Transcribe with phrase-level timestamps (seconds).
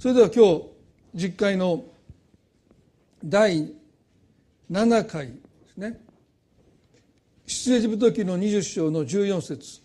[0.00, 0.62] それでは今日
[1.14, 1.84] 実会の
[3.22, 3.70] 第
[4.70, 5.34] 7回で
[5.74, 6.00] すね。
[7.46, 9.82] 出エジプト記の20章の14節。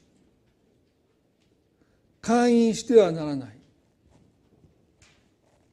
[2.21, 3.57] 会員してはならない。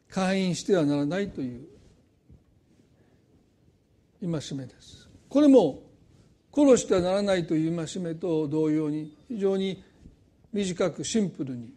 [0.08, 1.68] 会員してはならないという
[4.22, 5.08] 戒めです。
[5.28, 5.84] これも
[6.52, 9.84] 殺してはならないという戒めと同様に非常に
[10.52, 11.72] 短くシンプルに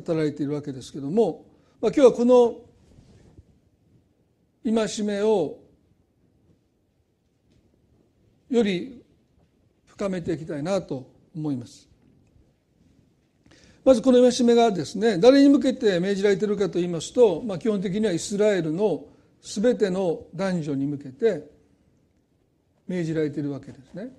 [0.00, 1.44] 語られているわけですけども、
[1.80, 2.56] まあ、今日はこの
[4.64, 5.58] 戒めを
[8.50, 9.02] より
[9.86, 11.88] 深めていきたいなと思います。
[13.84, 19.04] まずこの戒めがですね誰に向けて命じられているかといいますと、まあ、基本的にはイスラエルの
[19.42, 21.48] 全ての男女に向けて
[22.88, 24.10] 命じられているわけですね。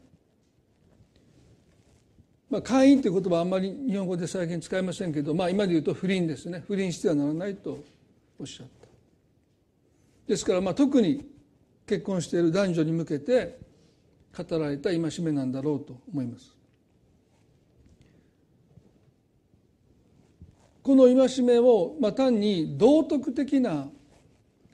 [2.50, 6.64] まあ、会員という言葉はあんまり日本語で最近使いませんけど、まあ、今で言うと不倫ですね。
[6.66, 7.84] 不倫してはならないと
[8.40, 8.88] おっしゃった。
[10.28, 11.26] ですからまあ特に
[11.86, 13.60] 結婚している男女に向けて
[14.38, 16.56] 語られた戒めなんだろうと思います。
[20.84, 23.90] この戒めを、まあ、単に道徳的な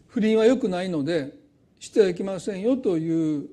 [0.08, 1.34] 不倫は良くないので
[1.80, 3.50] してはいけませんよという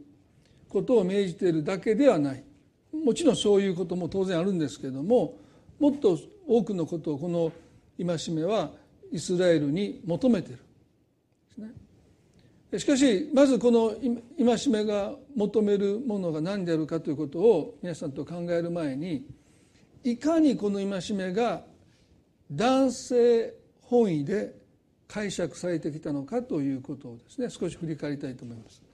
[0.69, 2.45] ことを命じているだけではない。
[2.93, 5.37] もちろんそういうことも当然あるんですけれども
[5.79, 7.53] もっと多くのことをこの
[7.99, 8.71] 戒めは
[9.13, 10.57] イスラエルに求めてい
[12.73, 13.95] るしかしまずこの
[14.39, 19.27] 戒めが求めるものが何であるかということを皆さんと考える前に
[20.05, 21.63] いかにこの戒めが
[22.51, 24.55] 男性本位で
[25.09, 28.90] 解釈されてきたのかということをですね少し振り返りたいと思います。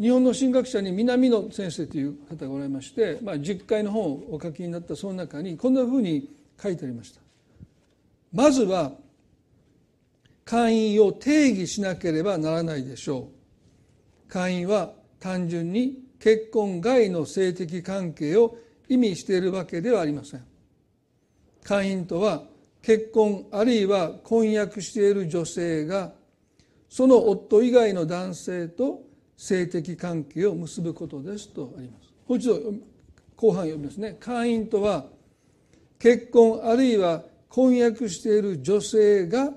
[0.00, 6.28] 日本の神学者に南野先生という方がおられまして、まあ、10回の本をお書きになったその中にこんなふうに
[6.60, 7.20] 書いてありました。
[8.32, 8.92] まずは
[10.44, 13.28] 会員を定義しなければならないでしょ
[14.26, 14.28] う。
[14.28, 18.56] 会員は単純に結婚外の性的関係を
[18.88, 20.44] 意味しているわけではありません。
[21.62, 22.42] 会員とは
[22.82, 26.12] 結婚あるいは婚約している女性が
[26.90, 29.03] その夫以外の男性と
[29.36, 32.12] 性的関係を結ぶことですとあります。
[32.28, 32.60] もう一度
[33.36, 34.16] 後半読みますね。
[34.20, 35.06] 会員とは
[35.98, 39.52] 結婚あるいは婚約している女性が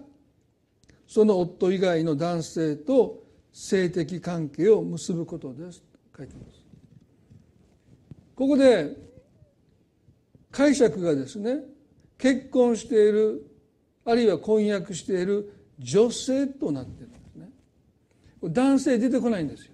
[1.07, 5.85] その夫以外の男性と性的関係を結ぶことですと
[6.17, 6.61] 書いてます。
[8.35, 8.95] ここで
[10.51, 11.61] 解釈がですね
[12.17, 13.45] 結婚している
[14.05, 17.11] あるいは婚約している女性となっている
[18.41, 19.73] 男性出てこないんですよ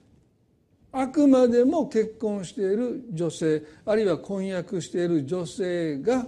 [0.92, 6.26] あくまでも結婚している女性あるいは婚約している女性が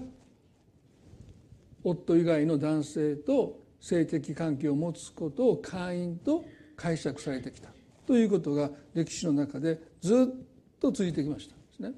[1.83, 6.43] 夫以外の男性と性的関係を持つことを会員と
[6.75, 7.69] 解釈されてきた
[8.07, 11.91] ということが歴史の中でずっと続いてきましたですね。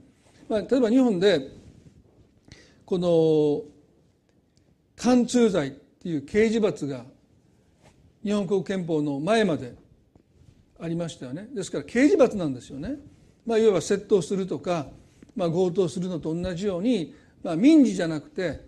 [0.50, 1.50] まあ、例えば日本で
[2.86, 3.64] この
[4.96, 7.06] 貫通罪っていう刑事罰が
[8.24, 9.76] 日本国憲法の前まで
[10.80, 11.48] ありましたよね。
[11.54, 12.96] ですから刑事罰なんですよね、
[13.46, 14.88] まあ、いわば窃盗するとか、
[15.36, 18.62] まあ、強盗するのと同じように、まあ、民事じゃなくて、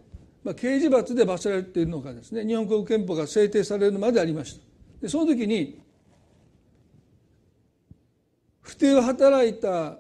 [0.44, 4.66] まあ、刑事罰で罰せられているのがですね日本国憲法が制定されるまでありました。
[5.02, 5.82] でその時に
[8.62, 9.98] 不定を働いた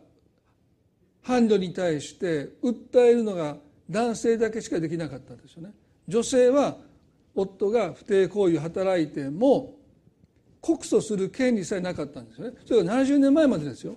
[1.23, 3.57] 伴侶に対して訴えるのが
[3.89, 5.71] 男性だけしかできなかったんですよね。
[6.07, 6.77] 女性は
[7.35, 9.78] 夫が不定行為を働いても
[10.61, 12.57] 告訴する権利さえなかったんですよね。
[12.65, 13.95] それが70年前までですよ。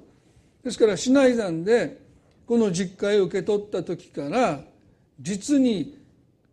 [0.63, 2.01] ですから市内山で
[2.47, 4.61] この実家を受け取った時から
[5.21, 5.99] 実に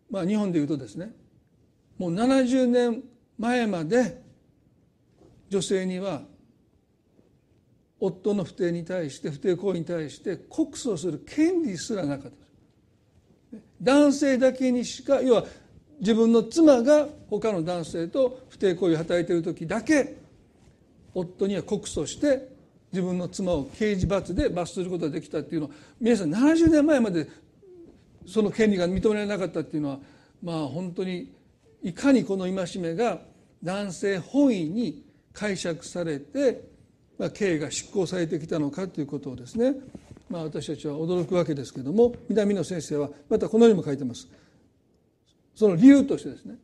[0.09, 1.11] まあ日本でいうとですね
[1.97, 3.03] もう70年
[3.37, 4.21] 前まで
[5.49, 6.21] 女性には
[7.99, 15.45] 夫の不定に対して不定行為に対して告訴する権利すらなかった男性だけにしか要は
[15.99, 20.15] 自分の妻が他の男性と不貞行為を働いている時だけ
[21.13, 22.47] 夫には告訴して
[22.91, 27.27] 自分の妻を刑事罰で罰することができたっていうのは皆さん70年前まで
[28.25, 29.99] その権利が認められなかったっていうのは
[30.41, 31.31] まあ本当に
[31.83, 33.19] いかにこの戒めが
[33.63, 35.03] 男性本位に
[35.33, 36.61] 解釈されて、
[37.17, 39.75] まあ、刑が執行されてきたのかということをですね、
[40.29, 44.27] まあ、私たちは驚くわけですけども南野先生はまたこのようにも書いてます。
[45.59, 46.55] その理由としてですね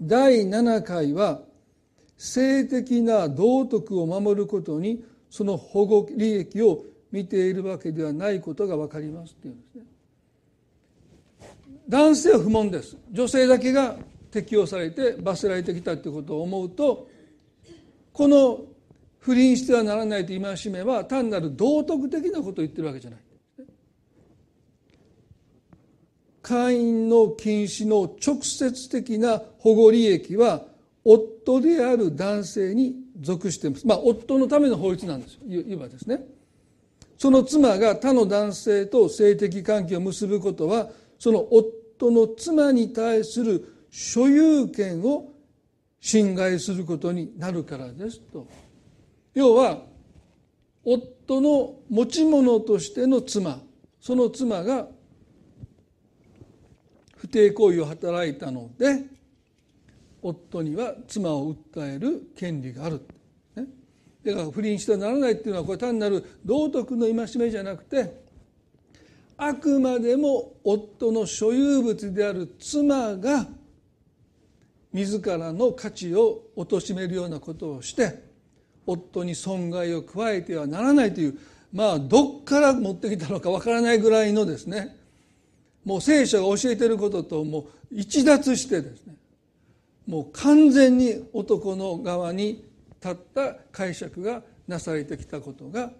[0.00, 1.42] 第7回は
[2.16, 9.82] 性的な道徳を守ることにその保護利益を見ているわけではないことが分かりますっていうんですね。
[11.86, 13.96] 男性は不問です女性だけが
[14.30, 17.06] 適用されて罰せられてきたということを思うと
[18.14, 18.60] この
[19.18, 23.20] 不倫してはならないと戒めは単なる道徳的なことを言ってるわけじゃない。
[26.52, 30.66] 会員の禁止の直接的な保護利益は
[31.02, 33.86] 夫である男性に属しています。
[33.86, 35.62] まあ夫のための法律なんですよ。
[35.62, 36.26] いわばですね。
[37.16, 45.32] その妻が他の男性と性的関係を結ぶことはその夫の妻に対する所有権を
[46.00, 48.46] 侵害することになるからですと
[49.34, 49.84] 要は
[50.84, 53.60] 夫の持ち物としての妻
[54.00, 54.88] その妻が
[57.22, 59.04] 不貞行為を働いたので
[60.20, 63.00] 夫には妻を訴える権利がある、
[63.54, 63.66] ね、
[64.24, 68.22] だから不倫してはならないっていうのはこれ単なる道徳の戒めじゃなくて
[69.36, 73.46] あくまでも夫の所有物である妻が
[74.92, 78.20] 自らの価値を貶めるようなことをして
[78.84, 81.38] 夫に損害を加えてはならないという
[81.72, 85.00] まあどっから持ってきたのかわからないぐらいのですね
[85.84, 89.14] もう聖書が教えていることともう一脱してですね
[90.06, 92.64] もう完全に男の側に
[93.02, 95.90] 立った解釈がなされてきたことが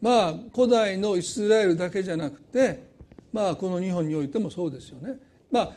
[0.00, 2.84] まあ古代のイスラエルだけじゃなくて
[3.32, 5.14] まあこの日本においてもそうですよね。
[5.50, 5.72] まあ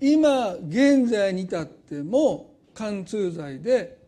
[0.00, 3.98] 今現在に至っても貫通罪で、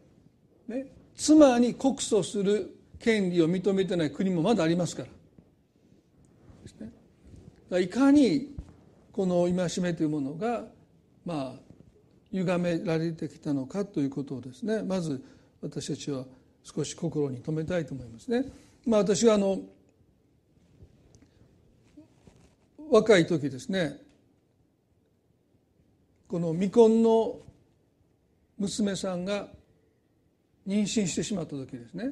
[0.69, 5.09] ね、妻に告訴する権利を認めてない国もまだありますから
[6.63, 7.83] ですね。
[7.83, 8.55] いかに
[9.21, 10.65] この戒めというものが
[11.27, 11.61] まあ
[12.33, 15.23] 歪められてきたのかということをですねまず
[15.61, 16.25] 私たちは
[16.63, 18.47] 少し心に留めたいと思いますね。
[18.87, 19.59] まあ、私はあの
[22.91, 23.99] 若い時ですね
[26.27, 27.41] この未婚の
[28.57, 29.49] 娘さんが
[30.67, 32.11] 妊娠してしまった時ですね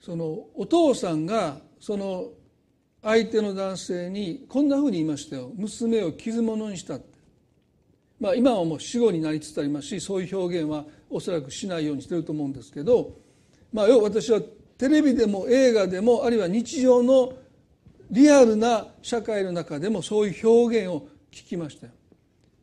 [0.00, 2.32] そのお父さんがその
[3.04, 5.52] 相手の男性にこんなふうに言いましたよ。
[5.54, 7.14] 娘を傷物にしたって。
[8.18, 13.12] まあ今はもう死後になりつつありますしそういう表現はおそらくしないようにしてると思うんですけど
[13.72, 14.40] まあ要は私は
[14.78, 17.34] テレビでも映画でもあるいは日常の
[18.10, 21.92] リアルな社会の中でもそういう表現を聞きましたよ。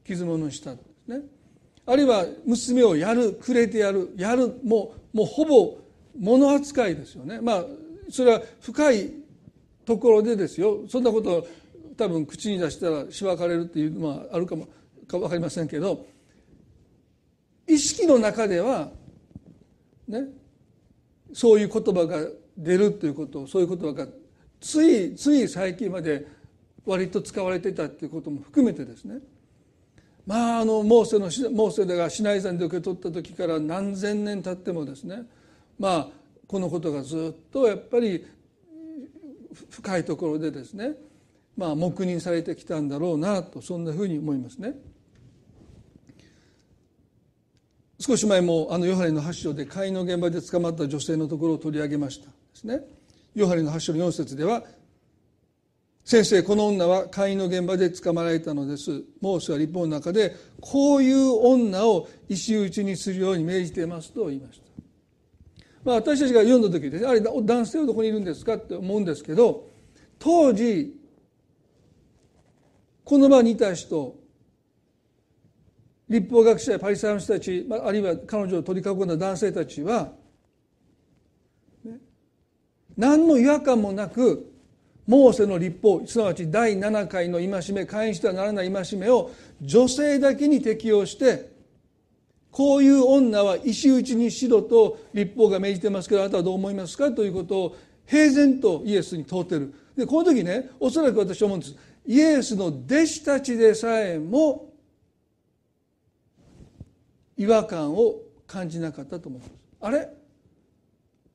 [0.05, 1.21] 傷物にしたんですね。
[1.85, 5.77] あるいは娘をやるくれてやるやるもうもうほぼ
[6.17, 7.39] 物扱いですよね。
[7.41, 7.65] まあ
[8.09, 9.11] それは深い
[9.85, 10.81] ところでですよ。
[10.87, 11.47] そんなこと
[11.97, 14.67] 多分口に出したらしばかれるっていうのはあるかも
[15.07, 16.05] か分かりませんけど。
[17.67, 18.89] 意識の中では
[20.07, 20.25] ね
[21.33, 24.07] そういう言葉が出るということそういう言葉が
[24.59, 26.27] ついつい最近まで
[26.85, 29.19] 割と使われていたということも含めてですね。
[30.25, 35.23] まああのモーセのモーセがシナイ山で受け取った時から何千年経ってもですね。
[35.79, 36.07] まあ
[36.47, 38.25] このことがずっとやっぱり
[39.69, 40.93] 深いところでですね
[41.57, 44.75] まあ黙認されてきたんだろうなとそんなふうに思いますね。
[47.99, 52.81] 少し前もあのヨハネの8章で会員の現場で捕まった女性のところを取り上げましたですね。
[53.35, 54.63] ヨハネの8章の4節では
[56.03, 64.65] 先生この女は会員の現場で捕まられたのですモーセは立法の中でこういう女を石打ちにするように命じていますと言いました、
[65.83, 67.07] まあ、私たちが読んだ時です。
[67.07, 69.67] あれ男性はどこにいるんですかって思うんですけど
[70.19, 70.95] 当時
[73.03, 74.15] この場にいた人
[76.07, 80.11] 立法学者やパリサイの人たちあるいは彼女を取り囲んだ男性たちは、
[82.97, 84.51] 何の違和感もなく
[85.07, 91.50] モーセの立法すなわち第7回の戒め会員してはならない戒めを女性だけに適用して
[92.51, 97.11] こういう女は石打ちにしろと立法が命じてますけどあなたはどう思いますか？
[97.11, 99.73] ということを平然とイエスに問うてる。
[99.95, 101.75] でこの時ねおそらく私は思うんです。
[102.05, 104.73] イエスの弟子たちでさえも
[107.37, 108.15] 違和感を
[108.45, 109.51] 感じなかったと思います。
[109.79, 110.09] あれ？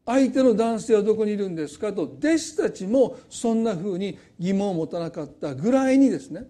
[0.04, 1.92] 相手の男性はどこにいるんですか？
[1.92, 6.42] と弟子たちもそんなふうに疑問を持たなかったぐらいにですね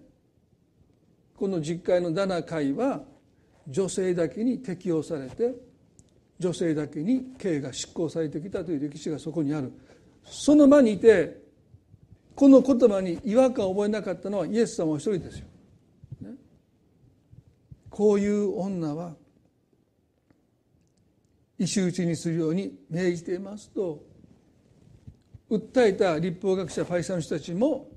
[1.37, 3.01] この実会の7回は
[3.67, 5.53] 女性だけに適用されて
[6.39, 9.71] 女性だけに刑が執行されてきたという歴史がそこにある
[10.23, 11.41] その場にいて
[12.35, 15.45] この言葉に違和感を覚えなかったのはイエス様お一人ですよ。
[16.21, 16.35] ね、
[17.89, 19.15] こういう女は
[21.57, 24.03] 石打ちにするように命じていますと
[25.49, 27.89] 訴えた立法学者パイサの人たちも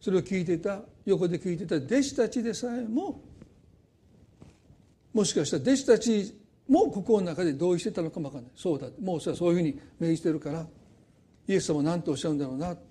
[0.00, 3.22] それを聞いていた横で聞いていた弟子たちでさえも
[5.16, 6.36] もしかしたら弟子たち
[6.68, 8.52] も心の中で同意してたのかもわかんない。
[8.54, 8.88] そうだ。
[9.00, 10.66] もうそれはそういうふうに命じてるから
[11.48, 12.82] イエス様は何とおっしゃるんだろうなって。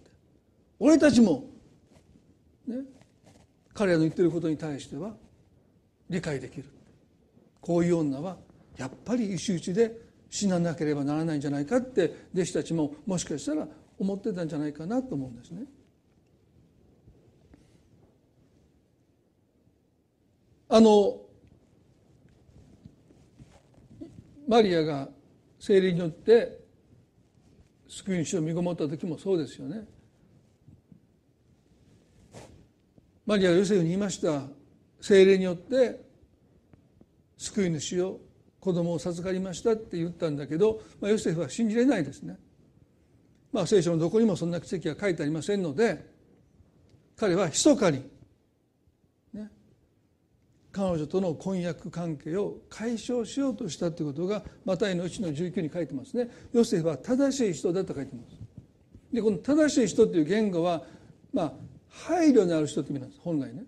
[0.79, 1.43] 俺たちも
[2.65, 2.77] ね
[3.75, 5.13] 彼らの言ってることに対しては
[6.09, 6.65] 理解できる。
[7.61, 8.37] こういう女は
[8.75, 9.95] やっぱり石打ちで
[10.31, 13.67] 死ななければならないんじゃないかって弟子たちももしかしたら
[13.99, 15.65] 思ってたんじゃないかなと思うんですね。
[20.69, 21.21] あの
[24.47, 25.09] マリアが
[25.59, 26.59] 精霊によって
[27.87, 29.85] 救い主を身ごもった時もそうですよね。
[33.25, 34.43] マリアがヨセフに言いました
[35.01, 35.99] 精霊によって
[37.37, 38.19] 救い主を
[38.59, 42.37] 子供を授かりましたって言ったんだけど、まあ、ヨセフは信じれないですね。
[43.51, 46.05] まあ、聖書のどこにもそんな奇跡は書いてありませんので
[47.15, 48.03] 彼は密かに、
[50.75, 56.29] 彼女との婚約関係を解消しようとしたということがマタイの1の19に書いてますね。
[56.51, 58.35] ヨセフは正しい人だと書いてます。
[59.13, 60.83] でこの正しい人という言語は、
[61.31, 61.53] まあ、
[61.87, 63.63] 配慮のある人という意味なんです本来ね。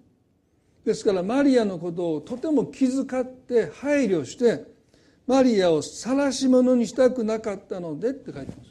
[0.83, 4.65] ですからマリアのことをとても気遣って配慮して
[5.25, 8.69] マリアを晒し者にしたくなかったのでって書いてます。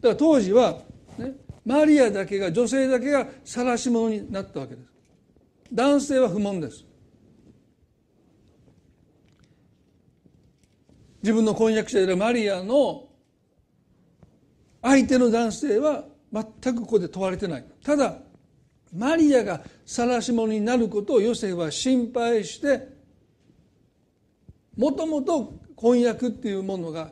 [0.00, 0.80] だから当時は、
[1.16, 1.34] ね、
[1.64, 4.88] マリアだけが女性だけが晒し者になったわけです。
[5.72, 6.84] 男性は不問です。
[11.26, 13.08] 自分の婚約者であるマリアの
[14.80, 16.44] 相手の男性は全
[16.76, 17.64] くここで問われてない。
[17.82, 18.18] ただ
[18.94, 22.86] マリアが晒し者になることをヨセフは心配して
[24.76, 27.10] もともと婚約っていうものが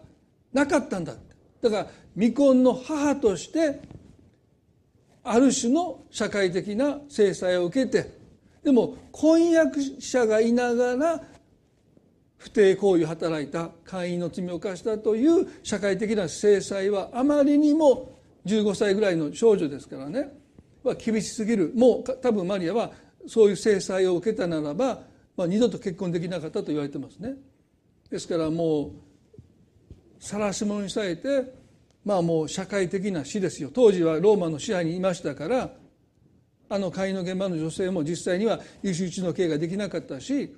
[0.52, 1.14] なかったんだ
[1.61, 3.80] だから未婚の母として
[5.25, 8.16] ある種の社会的な制裁を受けて
[8.62, 11.21] でも婚約者がいながら
[12.38, 20.30] 不貞行為を働いた会員の罪を犯したという社会的な制裁はあまりにも15歳ぐらいの少女ですからね。
[20.82, 21.72] は厳しすぎる。
[21.74, 22.92] もう多分マリアは
[23.26, 25.00] そういう制裁を受けたならば、
[25.36, 27.34] まあ、二度と結婚できなかったと言われてますね。
[28.10, 28.90] ですからもう
[30.18, 31.54] 晒し者にされて
[32.04, 33.70] まあもう社会的な死ですよ。
[33.72, 35.70] 当時はローマの支配にいましたから
[36.68, 40.54] あの会員の現場の女性も実際には石打ちの刑ができなかったし、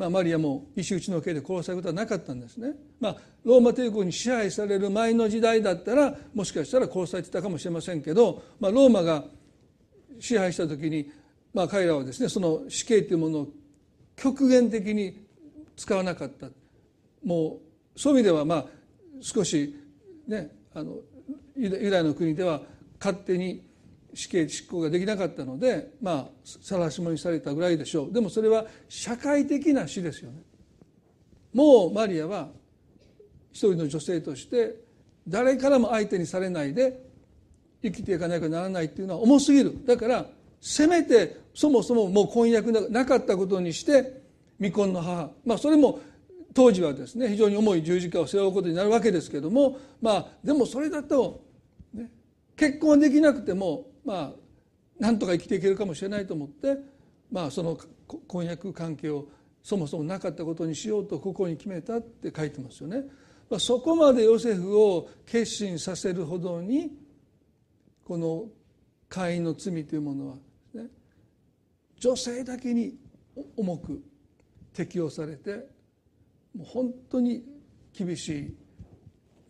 [0.00, 2.72] まあ、マリアも石打ちの刑で殺されることはなかったんですね。
[3.00, 9.24] まあ、ローマ帝国に支配される前の時代だったらもしかしたら殺されてたかもしれませんけど、まあ、ローマが
[10.18, 11.12] 支配した時に、
[11.52, 13.48] まあ、彼らはですねその死刑というものを
[14.16, 15.22] 極限的に
[15.76, 16.46] 使わなかった
[17.22, 17.58] も
[17.94, 18.64] うそういう意味ではまあ
[19.20, 19.76] 少し
[20.26, 20.94] ねあの
[21.58, 22.62] ユダヤの国では
[22.98, 23.69] 勝手に
[24.14, 28.12] 死刑執行ができなかったのでまあ晒し者にされたぐらいでしょう。
[28.12, 30.42] でもそれは社会的な死ですよね。
[31.52, 32.48] もうマリアは
[33.52, 34.76] 一人の女性として
[35.26, 37.02] 誰からも相手にされないで
[37.82, 39.74] 生きていかなきゃならないっていうのは重すぎる。
[39.86, 40.26] だから
[40.60, 44.20] せめてそもそももう婚約なかったことにして
[44.58, 45.30] 未婚の母。
[45.44, 46.00] まあそれも
[46.52, 51.44] 当時はですね非常に重い十字架を背負うことになるわけですけどもまあでもそれだと、
[52.56, 54.32] 結婚できなくてもまあ
[54.98, 56.76] なんとか生きていけるかもしれないと思って
[57.30, 59.26] まあその婚約関係を
[59.62, 63.04] そもそもなかったことにしようと心に決めたって書いてますよね。
[63.48, 66.92] まあ、そこまでヨセフを決心させるほどに
[68.04, 68.44] この
[69.08, 70.34] 会員の罪というものは、
[70.72, 70.86] ね、
[71.98, 72.96] 女性だけに
[73.56, 74.02] 重く
[74.72, 75.66] 適用されて
[76.56, 77.44] もう本当に
[77.92, 78.54] 厳しい、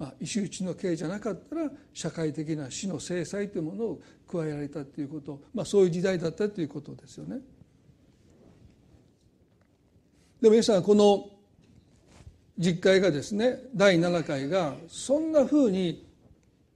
[0.00, 7.40] まあ、石打ちの刑じゃなかったら社会的な死の制裁というものを加えられたということ、まあ、そういう時代だったということですよね。
[10.40, 11.28] でも皆さんこの
[12.56, 16.08] 実会がですね第7回がそんなふうに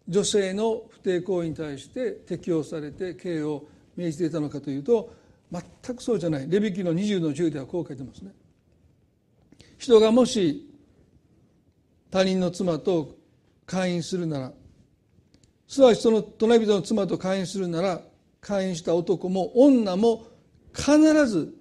[0.06, 3.64] 女性の不貞行為に対して適用されて刑を
[3.96, 5.14] 命じていたのかというと
[5.50, 8.32] 全くそうじゃないレビキの20の10ではこう書いてますね。
[9.78, 10.73] 人がもし
[12.14, 13.16] 他人の妻と
[13.66, 14.52] 会員するなら
[15.66, 18.02] すなわちその隣人の妻と会員するなら
[18.40, 20.24] 会員した男も女も
[20.72, 21.52] 必ず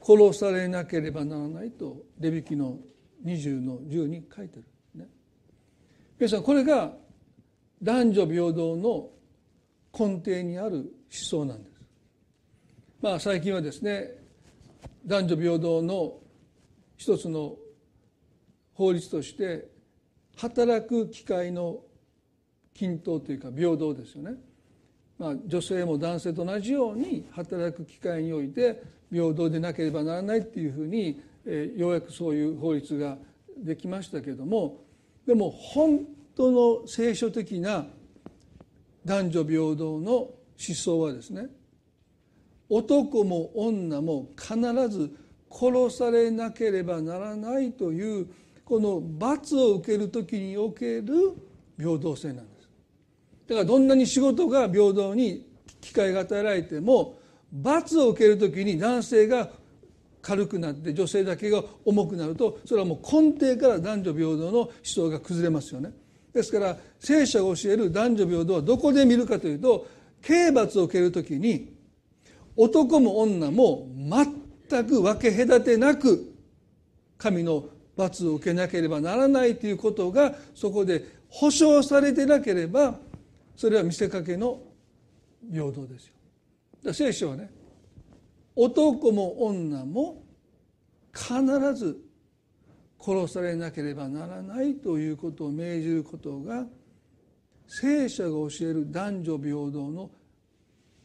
[0.00, 2.78] 殺されなければならないとレビキの
[3.24, 4.64] 20の10に書いてる、
[4.94, 5.08] ね、
[6.16, 6.92] 皆さんこれが
[7.82, 9.08] 男女平等の
[9.92, 11.80] 根底にある思想なんです。
[13.02, 14.08] まあ最近はですね
[15.04, 16.18] 男女平等の
[16.96, 17.56] 一つの
[18.80, 19.68] 法律として
[20.38, 21.80] 働く機会の
[22.72, 24.36] 均等というか平等ですよね。
[25.18, 28.82] まあ、女性も男性と同じように働く機会において
[29.12, 33.18] 平等でなければならないっていうふうに、えー、ようやくそういう法律が
[33.58, 34.78] できましたけども
[35.26, 36.00] でも本
[36.34, 37.84] 当の聖書的な
[39.04, 41.48] 男女平等の思想はですね
[42.70, 44.56] 男も女も必
[44.88, 45.14] ず
[45.50, 48.26] 殺されなければならないという
[48.70, 51.34] この罰を受ける時における
[51.76, 52.68] 平等性なんです。
[53.48, 55.44] だからどんなに仕事が平等に
[55.80, 57.18] 機会が与えられても
[57.50, 59.50] 罰を受ける時に男性が
[60.22, 65.90] 軽くなって女性だけが重くなるとそれはもう根底から男女平等の思想が崩れますよね。
[66.32, 69.88] ですから聖書が教える男女平等はどこで見るかというと
[70.22, 71.74] 刑罰を受ける時に
[72.54, 73.88] 男も女も
[74.68, 76.32] 全く分け隔てなく
[77.18, 77.64] 神の
[78.00, 82.98] 罰を受けなければならないということがそこで保証されてなければ
[83.54, 84.58] それは見せかけの
[85.50, 86.14] 平等ですよ。
[86.82, 87.50] だ聖書はね
[88.56, 90.22] 男も女も
[91.12, 92.00] 必ず
[92.98, 96.66] 殺されなければならないということを命じることが
[97.66, 100.10] 聖書が教える男女平等の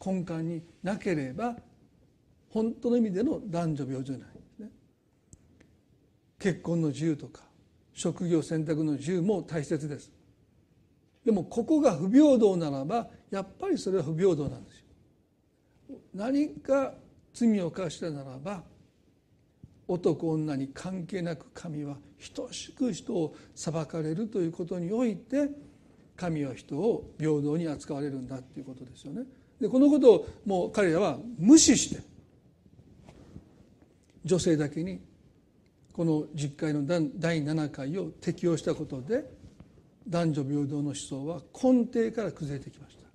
[0.04, 1.56] 根幹になければ
[2.50, 4.35] 本当の意味での男女平等じゃない。
[6.38, 7.42] 結婚の自由とか
[7.92, 10.12] 職業選択の自由も大切です。
[11.24, 15.98] でもここが不平等ならばやっぱりそれは不平等なんですよ。
[16.14, 16.94] 何か
[17.32, 18.62] 罪を犯したならば
[19.88, 21.96] 男女に関係なく神は
[22.34, 25.48] 等しく人を裁かれるということにおいて
[26.16, 29.22] 神は人を平等に扱われるんだということですよね。
[29.60, 32.02] でこのことをもう彼らは無視して
[34.24, 35.00] 女性だけに
[35.96, 39.24] この実会の第7回を適用したことで
[40.06, 43.06] 男女平等の思想は根底から崩れてきました。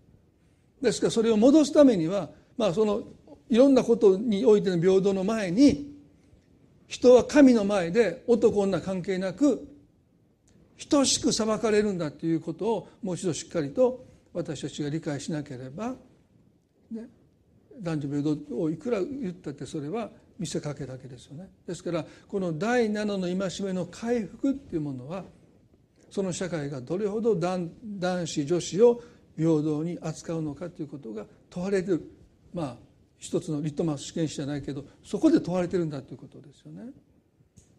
[0.82, 3.04] ですからそれを戻すためにはまあその
[3.50, 5.94] いろんなことにおいての平等の前に
[6.88, 9.68] 人は神の前で男女関係なく
[10.90, 15.94] 等しく裁かれるんだということをもう一度しっかりと私たちが理解しなければ、
[16.92, 17.06] ね、
[17.80, 20.10] 男女平等をいくら言ったってそれは
[20.42, 21.52] 見せかけだけですよね。
[21.68, 25.24] ですからこの第7の戒めの回復っていうものは
[26.10, 27.70] その社会がどれほど男
[28.26, 29.04] 子女子を
[29.38, 32.02] 平等に扱うのかということが問われてる
[32.56, 32.78] まあ
[33.20, 36.92] 一つのリトマス試験紙じゃないけどそこで問われてるんだということですよね。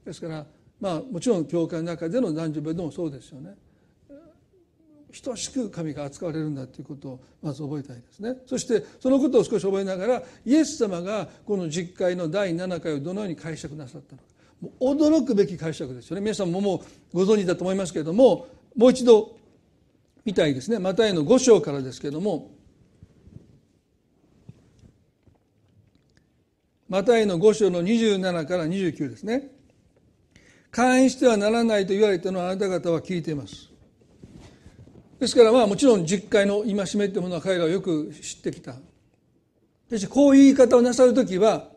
[0.04, 0.46] ですから
[0.78, 3.56] まあもちろん教会の中での男女平等もそうですよね。
[5.20, 8.36] 等しく神が扱われるんだということをまず覚えたいですね。
[8.46, 14.24] そしてそのことを少し覚えながらイエス様がこの実会の第7回をどのように解釈なさったのか。
[14.80, 16.22] 驚くべき解釈ですよね。
[16.22, 18.46] 皆さんももうご存知だと思いますけれども
[18.76, 19.36] もう一度
[20.24, 20.78] 見たいですね。
[20.78, 22.52] マタイの5章からですけれども
[26.92, 29.48] マタイの5章の27から29ですね
[30.70, 33.71] 会員してはならないと言われたのはあなた方は聞いています。
[35.22, 38.72] ですからまあもちろん実会の戒めというものは彼らはよく知ってきた。
[38.72, 38.78] し
[39.88, 41.68] かしこういう言い方をなさる時は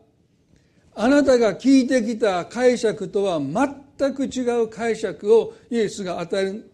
[0.96, 6.72] あなたが聞いてきた解釈とは全く違う解釈をイエスが与える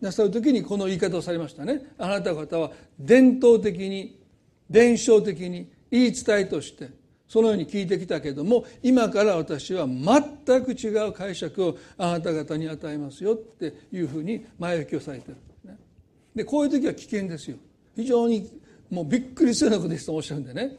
[0.00, 1.80] なさる時にこの言い方をされましたね。
[1.96, 4.18] あなた方は伝統的に
[4.68, 6.90] 伝承的に言い伝えとして
[7.28, 15.36] そのように聞いてきたけども今から私は全く違う解釈をあなた方に与えますよっていうふうに前置きをされてる。
[16.34, 16.44] で。
[16.44, 17.56] こういう時は危険ですよ。
[17.96, 18.50] 非常に
[18.90, 20.76] もうびっくりするようなことですとおっしゃるんでね。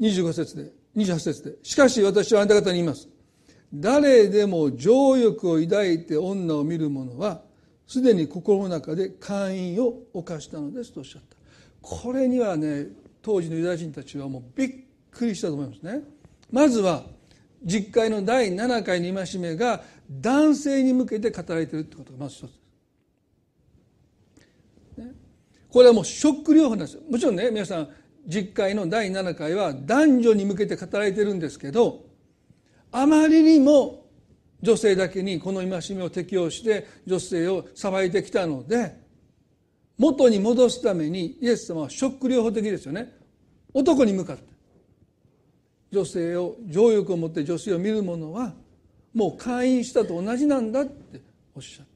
[0.00, 1.56] 25節で28節で。
[1.62, 3.08] しかし私はあなた方に言います。
[3.72, 7.42] 誰でも情欲を抱いて女を見る者は
[7.86, 11.36] すでに心の中で会員を犯したのですとおっしゃった。
[11.80, 12.86] これにはね
[13.20, 14.70] 当時のユダヤ人たちはもうびっ
[15.10, 16.02] くりしたと思いますね。
[16.50, 17.04] まずは
[17.64, 22.48] 実会の第7回の戒めが男性に向けて語られているってことがまず一つで
[24.96, 25.12] す、ね、
[25.74, 27.00] これはもうショック療法なんです。
[27.10, 27.88] もちろんね皆さん
[28.28, 32.04] 実会の第7回は男女に向けて語られてるんですけど
[32.92, 34.06] あまりにも
[34.62, 38.96] 女性だけにこの戒めを適用して女性を裁いてきたので
[39.98, 43.12] 元に戻すためにイエス様はショック療法的ですよね。
[43.72, 44.44] 男に向かって。
[45.90, 48.54] 女性を情欲を持って女性を見る者は
[49.12, 51.20] もう会員したと同じなんだって
[51.52, 51.93] おっしゃった。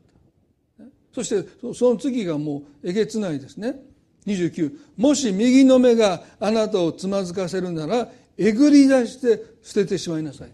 [1.13, 3.81] そしてその次がもうえげつないですね。
[4.27, 10.51] 29もし右の目があなたをつまずかせるならえぐり出して捨ててしまいなさい。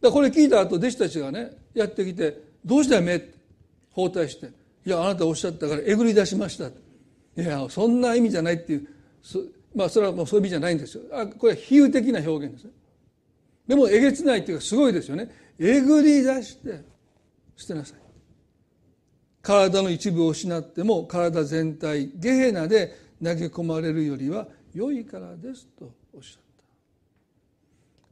[0.00, 3.34] だこれ聞いた後弟子たちがねやってきて「どうしたよ目?」って
[3.92, 4.46] 包帯して
[4.84, 8.88] 「いやあなたおっしゃったからえぐり出しました」いやそんな意味じゃないっていう。
[9.74, 11.02] まあそれはもうそういう意味じゃないんですよ。
[11.12, 12.70] あこれは比喩的な表現ですね。
[13.68, 15.30] でもえげつないっていうかすごいですよね。
[15.58, 16.80] えぐり出して
[17.56, 18.05] 捨てなさい。
[19.46, 26.64] 体の一部を失っても体全体ゲヘナで投げ込まれるよりは良いからですとおっしゃった。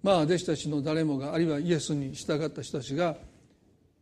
[0.00, 3.16] まあ弟子たちの誰もがあるいはイエスに従った人たちが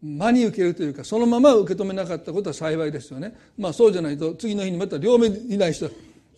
[0.03, 3.35] 真に受けるというかそのまま受け止めなかったことは幸いですよね。
[3.57, 5.88] まあそうじゃないと次の日にまた両目いない人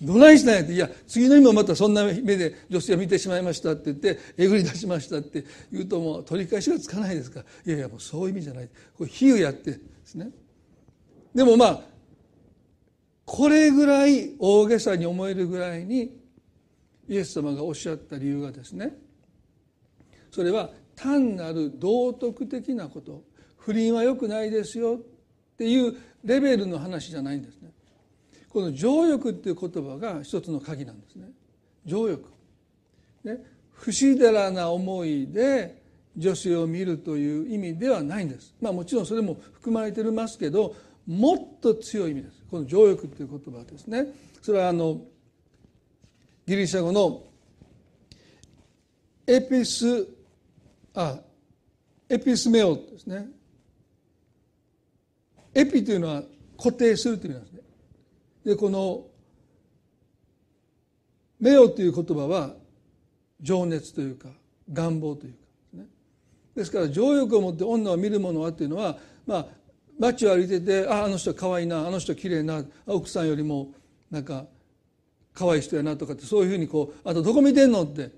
[0.00, 7.46] どないしないっていや次の日もまたそんな目で女性を見てしまいましたって言ってえぐり出しましたって言うともう取り返しがつかないですから。
[7.66, 8.68] いやいやもうそういう意味じゃない。
[8.96, 10.30] これ比喩やってですね。
[11.34, 11.80] でもまあ
[13.24, 16.16] これぐらい大げさに思えるぐらいに
[17.08, 18.94] イエス様がおっしゃった理由がですね
[20.30, 23.22] それは単なる道徳的なこと
[23.56, 27.70] 不倫は良くないですよっていうレベルの話じゃないんですね。
[28.48, 31.28] この情欲っていう言葉が一つの鍵なんですね。
[31.86, 32.28] 情欲。
[33.24, 33.38] ね。
[33.72, 35.82] 不死だらな思いで
[36.16, 38.54] 女性を見るという意味ではないんです。
[38.60, 40.74] まあもちろんそれも含まれてますけど
[41.06, 42.42] もっと強い意味です。
[42.50, 44.06] この情欲っていう言葉ですね。
[44.42, 45.00] それはあの
[46.46, 47.22] ギリシャ語の
[49.26, 50.06] エピス
[50.94, 51.18] あ
[52.08, 53.26] エピスメオですね。
[55.54, 56.22] エピというのは
[56.56, 57.60] 固定するという意味なんですね。
[58.44, 59.06] でこの
[61.40, 62.54] メオという言葉は
[63.40, 64.28] 情熱というか
[64.72, 65.38] 願望というか
[66.54, 69.46] ですから情欲を持って女を見る者はっていうのはまあ
[69.98, 73.72] 街を歩いててああの人可愛いなあの人綺麗な奥さんよりも
[74.11, 74.46] なんか
[75.33, 78.11] 可愛い人やなとかってそういうふうにこうあとどこ見てんのって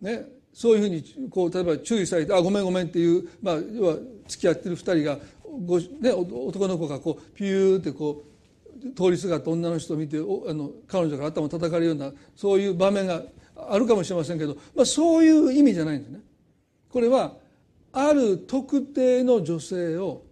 [0.00, 5.18] ねそういうふうにこう例えば注意されて「あごめんごめん」っていう、まあ、要は付き合ってる2人が
[5.66, 13.22] ご、ね、男の子がこうピューってこう通りすがった女の人を見てあの彼女が頭を叩かれるようなそういう場面が
[13.56, 16.20] あるかもしれませんけど、まあ、そういう意味じゃないんですね。
[16.88, 17.36] これは
[17.92, 20.22] ある特定の女性を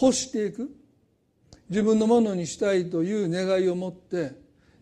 [0.00, 0.70] 欲していく。
[1.70, 4.32] 自分のものにしたいという願いを持って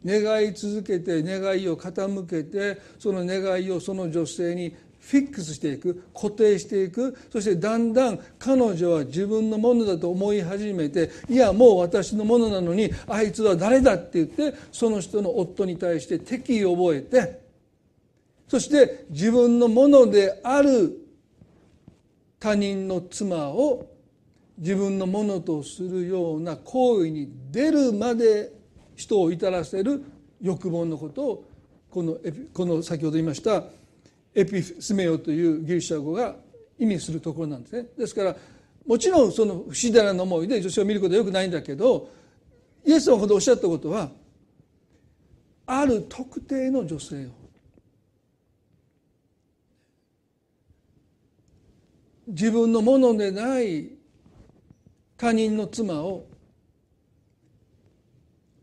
[0.04, 7.16] 願い続けて願いを傾けてその願いをその女性にフィックスしていく固定していく。
[7.30, 17.42] そしてだんだん彼女は自分のものだと思い始めていやもう私のものなのにあいつは誰だって言ってその人の夫に対して敵意を覚えて
[18.48, 20.98] そして自分のものである
[22.38, 23.91] 他人の妻を
[24.62, 28.52] 自分のものとするような行為に出るまで
[28.94, 30.04] 人を至らせる
[30.40, 31.44] 欲望のことを
[31.90, 32.16] この
[32.54, 33.64] この先ほど言いました
[34.32, 36.36] エピスメオというギリシャ語が
[36.78, 37.88] 意味するところなんですね。
[37.98, 38.36] ですから
[38.86, 42.08] もちろんその不自然な思いで女性を見ることはよくないんだけど
[42.84, 44.10] イエス様ほどおっしゃったことは
[45.66, 47.30] ある特定の女性を。
[52.28, 54.01] 自分のものでない
[55.22, 56.26] 他人の妻を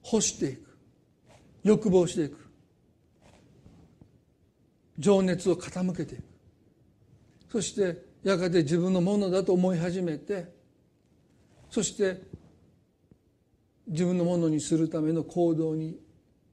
[0.04, 0.78] 欲していく。
[1.64, 2.36] 欲望していく。
[4.98, 6.24] 情熱を傾けていく。
[7.50, 10.54] そしてやがて自分のものだと思い始めて
[11.70, 12.22] そして
[13.88, 15.98] 自分のものにするための行動に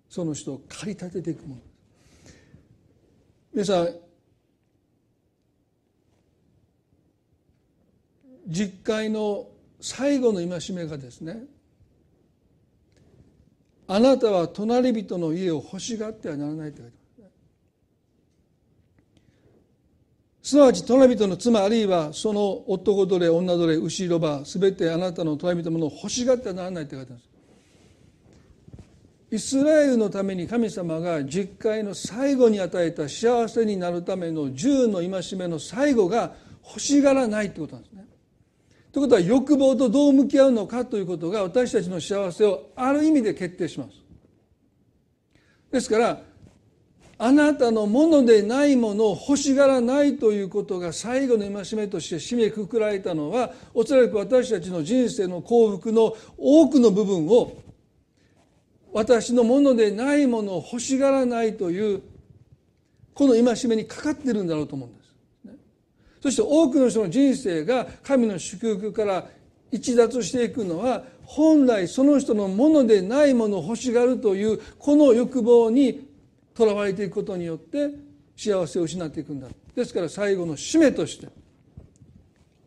[0.08, 1.60] その人を駆り立てていくもの。
[3.52, 3.88] 皆さん
[8.46, 9.48] 実会の
[9.80, 11.44] 最後の戒めがですね
[13.88, 17.30] あなたは隣人の家を欲しがってはならないと書いてますね。
[20.42, 27.28] すなわち隣人の妻あるいはその男奴隷女奴隷牛ロバすべてあなたの隣人のものを欲しがってはならないって書いてます。
[29.30, 36.34] イスラエルのために神様が実会の最後に与えた幸せになるための十の戒めの最後が
[36.64, 38.04] 欲しがらないってことなんですね。
[38.96, 43.90] ということは欲望とどう向き合うのかということが私たちの幸せをある意味で決定します。
[45.70, 46.22] ですから
[47.18, 57.52] あなたのものでないものを欲しがらないということが最後の戒めとして締めくくられたのはおそらく私たちの人生の幸福の多くの部分を
[58.94, 62.00] 私のものでないものを欲しがらないという
[63.12, 65.05] この戒めにかかってるんだろうと思うんです。
[66.26, 69.28] そして多くの人の人生が神の祝福から
[69.70, 76.08] 逸脱していくのは本来その人のものでないものを欲しがるというこの欲望に
[76.52, 77.90] とらわれていくことによって
[78.36, 79.46] 幸せを失っていくんだ。
[79.76, 81.28] ですから最後の締めとして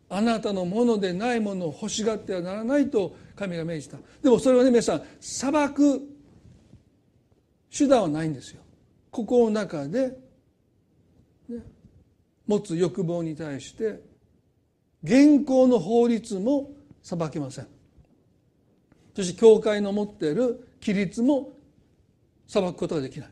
[0.08, 3.98] あなたのものでないものを欲しがってはならないと神が命じた。
[4.22, 6.00] でもそれはね皆さん裁く
[7.76, 8.62] 手段はないんですよ。
[9.10, 10.16] 心の中で、
[12.50, 14.00] 持つ欲望に対して
[15.04, 17.68] 現行の法律も裁けません。
[19.14, 21.52] そして教会の持っている規律も
[22.48, 23.28] 裁くことができない。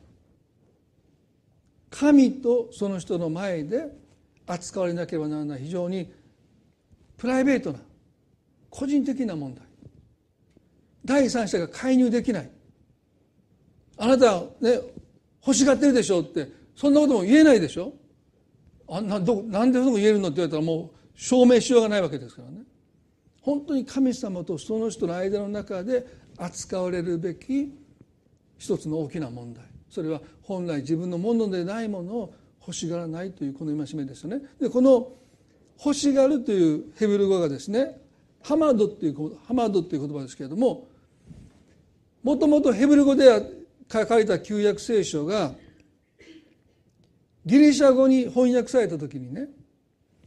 [1.91, 3.89] 神とその人の前で
[4.47, 5.63] 扱われなければならない。
[5.63, 6.13] 非常に
[7.17, 7.81] プライベートな
[8.71, 9.65] 個人的な問題。
[11.05, 12.51] 第三者が介入できない。
[13.97, 14.81] あなたね
[15.45, 17.93] 欲しがってるでしょってそんなことも言えないでしょ。
[18.89, 22.63] あなどなんでそこ言えるのって言われたらもう証明しようがないわけですからね。
[23.43, 27.73] 本当に神様とその人の間の中で扱われるべき
[28.59, 29.65] 一つの大きな問題。
[29.91, 34.43] それは本来自分のものでないものを欲しがらないというこの戒めですよね。
[34.61, 35.13] でこの
[35.85, 38.01] 欲しがるというヘブル語がですね
[38.43, 40.89] ハマドっていうハマドっていう言葉ですけれども
[42.23, 43.41] もともとヘブル語では
[43.91, 45.53] 書かれた旧約聖書が
[47.49, 49.49] ギリシャ語に翻訳された時にね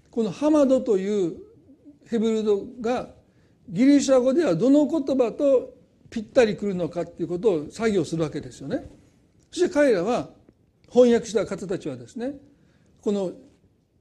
[0.09, 1.37] このハマドという
[2.07, 3.09] ヘブル語が
[3.69, 5.69] ギリシャ語ではどの言葉と
[6.09, 8.89] ぴったりくるのかっていうことを作業するわけですよね。
[9.51, 10.29] そして彼らは
[10.89, 12.33] 翻訳した方たちはですね
[13.01, 13.31] この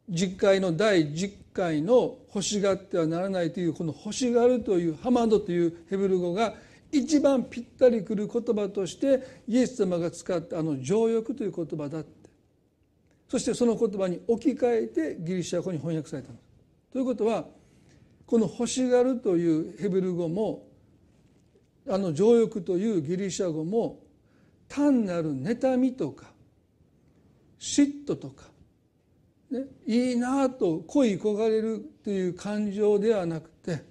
[0.09, 6.55] 実会の第10回の欲しがってはならないというこの欲しがるというハマドというヘブル語が
[6.91, 12.05] 一番ぴったりくる言葉としてイエス様が使ったあの情欲という言葉だっ
[13.31, 16.45] そしてその言葉に置き換えてギリシャ語に翻訳されたんです。
[16.93, 17.47] ということは
[18.27, 20.67] この欲しがるというヘブル語も
[21.89, 24.01] あの情欲というギリシャ語も
[24.69, 26.27] 単なる妬みとか
[27.61, 28.47] 嫉妬とか、
[29.53, 33.85] ね、いいなと恋焦がれるという感情ではなくて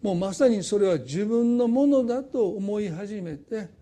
[0.00, 3.81] もうまさにそれは自分のものだと思い始めて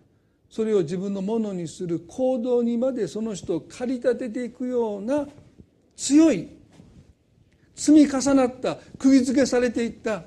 [0.51, 5.25] それを自分のものにする行動にまでその人を駆り立てていくような
[5.95, 6.49] 強い
[7.73, 10.25] 積み重なった釘付けされていった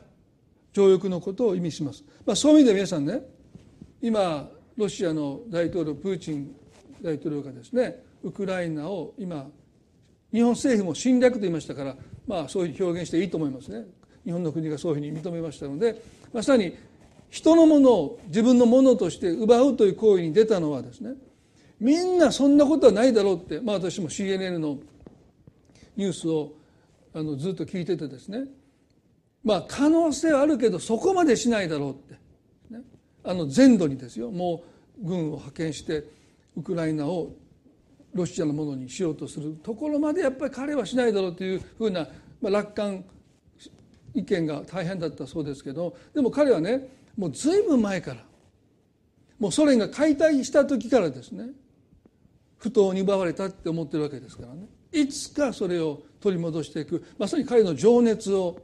[0.72, 3.20] 情欲のことを意味します、まあ、そういう意味で皆さんね
[4.00, 6.56] 今ロシアの大統領プーチン
[7.02, 9.46] 大統領がですねウクライナを今
[10.32, 13.84] 日本政府も侵略と言いましたからまあそういうふうに表現していいと思いますね。
[14.24, 16.74] 日本の国がそういうふうに認めましたのでまさに
[17.34, 21.14] 人のものを自分のものとして奪うという行為に出たのはですね
[21.80, 24.78] みんなそんなことはないだろうって、まあ、私も CNN の
[25.96, 26.52] ニュースを
[27.12, 28.44] あのずっと聞いててですね
[29.42, 32.14] まあ可能性はあるけどそこまでしないだろうって、
[32.70, 32.82] ね、
[33.24, 34.62] あの全土にですよも
[35.02, 36.04] う軍を派遣して
[36.56, 37.32] ウクライナを
[38.12, 42.06] ロシアのものにしようとするところまでやっぱり彼はしないだろうというふうな、
[42.40, 43.04] まあ、楽観
[44.14, 48.24] 意見が大変だったそうですけどでも彼はねもう随分前から。
[49.38, 51.46] もうソ連が解体した時からですね。
[52.58, 54.66] 不当に奪われたって思ってるわけですからね。
[54.92, 57.04] いつかそれを取り戻していく。
[57.18, 58.58] まさに彼の情熱を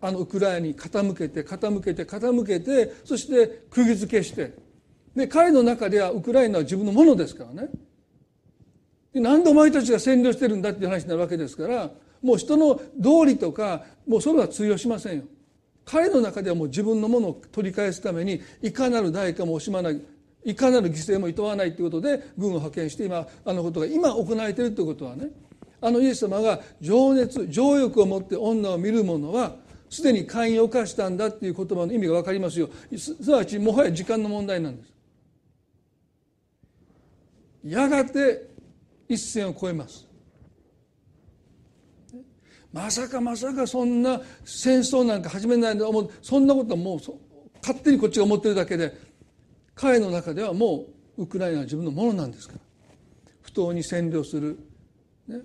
[0.00, 4.52] あのウクライナに傾けて傾けて傾けてそして釘付けして。
[5.16, 7.68] で彼の中ではウクライナは自分のものですからね。
[9.12, 15.24] で何でお前たちが占領してるんだっていう話になるわけですからもう人の道理とかもうそれは通用しませんよ。
[15.84, 20.00] 彼の中ではもう自分のものを取り返すためにいかなる代価も惜しまない
[20.44, 25.28] いかなる犠牲もいとわないということで軍を派遣して今あのことが今行われているということはね
[25.80, 29.56] あのイエス様が情熱情欲を持って女を見る者は
[29.90, 32.68] すでに寛容化したんだっていう言葉の意味が分かりますよ。
[32.96, 34.92] すなわちもはや時間の問題なんです。
[37.64, 38.50] やがて
[39.08, 40.06] 一線を越えます。
[42.74, 46.98] まさかまさかそんな戦争なんか始めないで思うそんなことはもう
[47.62, 48.92] 勝手にこっちが思ってるだけで
[49.76, 52.60] 彼の中ではもうウクライナは自分のものなんですから。
[53.42, 54.58] 不当に占領する、
[55.28, 55.38] ね、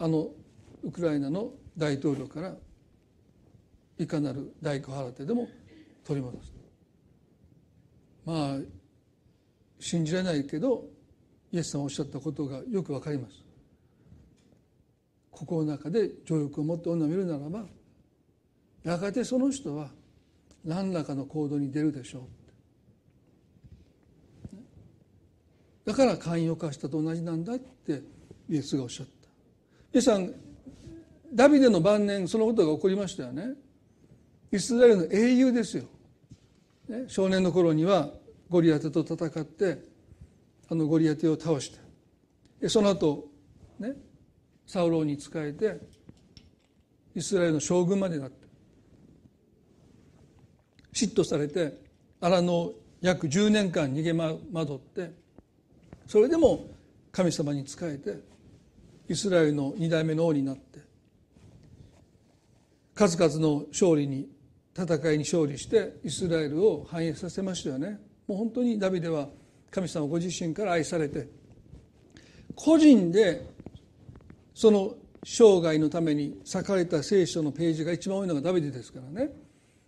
[0.00, 0.30] あの
[0.82, 2.56] ウクライナの大統領から
[3.98, 5.46] いかなる代価を払ってでも
[6.04, 6.52] 取り戻す。
[8.26, 8.58] まあ
[9.78, 10.84] 信じられないけど
[11.52, 13.49] イエスさんおっしゃったことがよくわかります。
[15.40, 17.64] 心の中で情欲を持って女を見るならば
[18.84, 19.88] やがてその人は
[20.64, 22.22] 何らかの行動に出るでしょう。
[25.86, 28.02] だから寛容化したと同じなんだって
[28.50, 29.12] イエスがおっしゃった。
[29.92, 30.30] 皆さん
[31.32, 33.54] ダビデの晩年そのことが起こりましたよね。
[34.52, 35.84] イスラエルの英雄ですよ、
[36.88, 38.10] ね、少年の頃には
[38.50, 39.78] ゴリアテと戦って
[40.68, 41.72] あのゴリアテを倒し
[42.58, 43.28] てその後
[43.78, 43.94] ね
[44.70, 45.80] サウロに仕えて
[47.16, 48.46] イスラエルの将軍までなって
[50.92, 51.76] 嫉妬されて
[52.20, 55.10] 荒野約10年間逃げ惑って
[56.06, 56.68] それでも
[57.10, 58.20] 神様に仕えて
[59.08, 60.78] イスラエルの2代目の王になって
[62.94, 64.28] 数々の勝利に
[64.76, 67.98] 戦いに勝利してイスラエルを繁栄させましたよね。
[68.28, 69.26] もう本当にダビデは
[69.68, 71.26] 神様ご自身から愛されて
[72.54, 73.58] 個人で
[74.60, 74.94] その
[75.24, 79.30] 生涯のために裂かれた聖書のページが一番多いのがダビデですからね。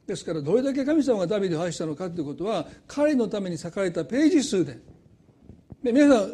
[0.07, 4.79] ですからどれだけ神様がダビデを愛したのかということは彼のために裂かれたページ数で。
[5.83, 6.31] で皆さん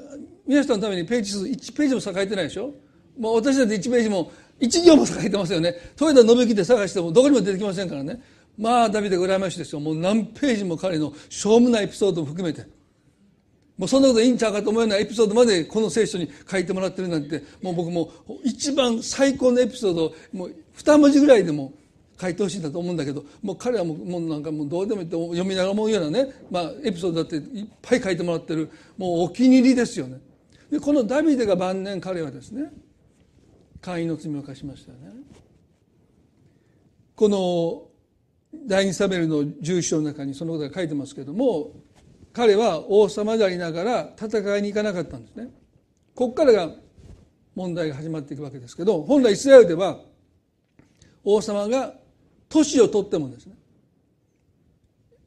[0.46, 2.72] 皆さんのためにページ数1ページも栄えてないでしょ？
[3.18, 5.74] もう私だって1ページも1行も栄えてますよね。
[6.00, 8.22] 豊田信樹で探してもどこにも出てきませんからね。
[8.56, 9.80] まあダビデが羨ましいですよ。
[9.80, 12.77] もう何ページも彼のしょうもないエピソードも含めて。
[13.78, 18.10] もうそんなこといいんちゃうかと思うようなエピソードまでこの聖書に書いてもらってるなんてもう僕も
[18.42, 21.72] 一番最高のエピソードもう2文字ぐらいでも
[22.20, 30.18] 書いてほしいんだと思うんだけどもう彼はもうもうなんかもうどうでもいいって読みながら思うようなね、まあ、エピソードだっていっぱい書いてもらってるもうお気に入りですよね。
[30.70, 32.72] でこのダビデが晩年彼はですね
[33.80, 35.12] 会員の罪を犯しましたよね。
[37.14, 37.88] この
[38.66, 41.72] 第二サベルの住所の中にそのことが書いてますけども
[42.38, 45.48] 彼は王様でありながら戦いに行かなかったんですね。
[46.14, 46.70] ここからが
[47.56, 49.98] 問題が始まっていくわけですけど本来イスラエルでは
[51.24, 51.94] 王様が
[52.48, 53.56] 年を取ってもですね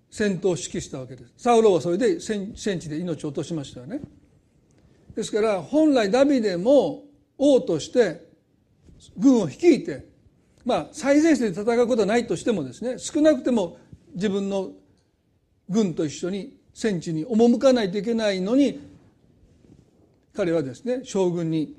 [0.09, 1.33] 戦闘を指揮したわけです。
[1.35, 3.99] サウロはそれで戦地で命を落としましたよね。
[5.13, 7.03] ですから本来ダビデも
[7.37, 8.25] 王として
[9.17, 10.05] 軍を率いて
[10.63, 13.79] まあ最前線で戦うことはないとしてもですね少なくても
[14.13, 14.71] 自分の
[15.67, 18.79] 軍と一緒に戦地に赴かないといけないのに
[20.33, 21.75] 彼はですね将軍に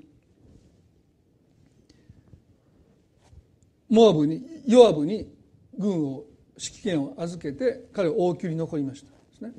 [3.88, 5.28] モアブにヨアブに
[5.78, 6.24] 軍を
[6.58, 9.46] 指揮権を預けて彼は王宮に残りました。
[9.46, 9.52] ね。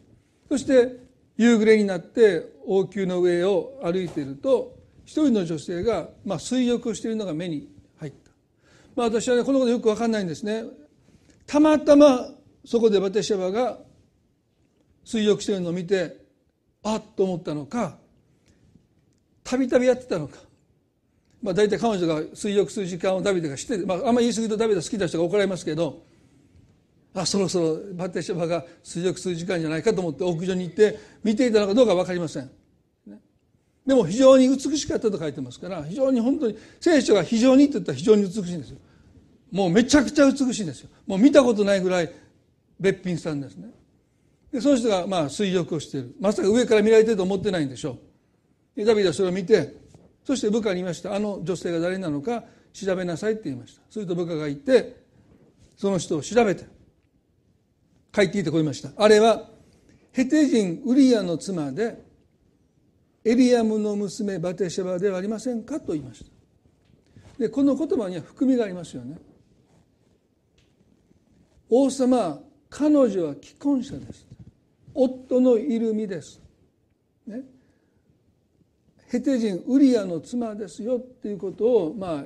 [0.50, 0.98] そして
[1.38, 7.70] 夕暮れになって王宮の上を歩いていると一人の女性が、まあ、水浴をしているのが目に
[8.00, 8.32] 入った、
[8.96, 10.64] まあ、私はねこのことよく分かんないんですね。
[11.46, 12.30] たまたま
[12.66, 13.80] そこでバテシャバが
[15.04, 16.18] 水浴してるのを見て
[16.84, 17.98] あっと思ったのか
[19.44, 20.38] たびたびやってたのか
[21.44, 26.04] まあ、大体彼女が水浴する時間をダビデが知って、まあ、あんまり言い過ぎるとダビデ好きな人が怒られますけど
[27.14, 32.50] あそろそろバッテシャバが水浴する時間じゃないかと思って屋上に行って見ていたのかどうか分かりません。
[33.86, 38.78] でも非常に美しかったと書いてますから非常に本当に聖書が非常にって言ったら非常に美しいんですよ。
[39.52, 40.90] もうめちゃくちゃ美しいんですよ。
[41.06, 42.12] もう見たことないぐらい
[42.80, 43.70] べっぴんさんですね。
[44.54, 46.16] でその人がまあ水浴をしている。
[46.20, 47.98] まさか上から見られてると思ってないんでしょ
[48.76, 48.80] う。
[48.80, 49.76] でダビデはそれを見て
[50.24, 51.16] そして部下に言いました。
[51.16, 53.82] あの女性が誰なのか調べなさいって言いました。
[53.90, 54.96] すると部下が言って
[55.76, 56.66] その人を調べて
[58.14, 58.92] 帰ってきてこいました。
[58.96, 59.50] あれは
[60.12, 62.04] ヘテ人ウリアの妻で
[63.26, 66.30] エリアムの娘バテシェバではありませんかと言いました。
[67.40, 69.18] でこの言葉には含みがありますよね。
[71.72, 72.40] 王様
[72.70, 74.33] 彼女は既婚者です。
[74.94, 76.42] 夫のいる身です、
[77.26, 77.42] ね、
[79.08, 82.24] ヘテ人ウリアの妻ですよっていうことをま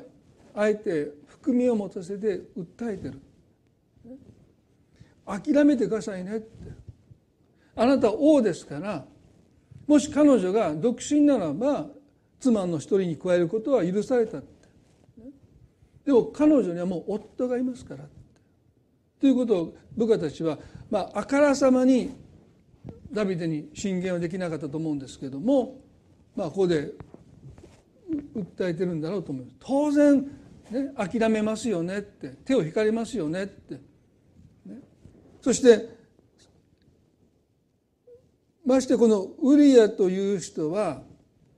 [0.56, 3.22] ああえて含みを持たせて訴えてる。
[5.26, 6.48] 諦めてくださいねって。
[7.76, 9.06] あなた王ですから
[9.86, 11.86] もし彼女が独身ならば
[12.40, 14.48] 妻の一人に加えることは許されたって。
[16.06, 18.06] でも彼女にはもう夫がいますから
[19.20, 20.58] ということを部下たちは、
[20.90, 22.16] まあ、あからさまに
[23.18, 25.82] ダビデに進言はできなかったと思うんですけども
[26.38, 26.92] まあ、ここで
[28.36, 29.58] 訴えてるんだろうと思います。
[29.60, 30.22] 当然、
[30.70, 33.74] ね、諦めますよねって手を引かれますよねって、
[34.68, 34.78] ね、
[35.42, 35.90] そして
[38.64, 41.02] ましてこのウリアという人は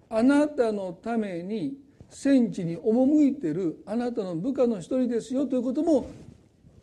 [0.09, 1.73] あなたのために
[2.09, 6.09] 戦地に赴いてるあなたの部下の一人ですよということもこ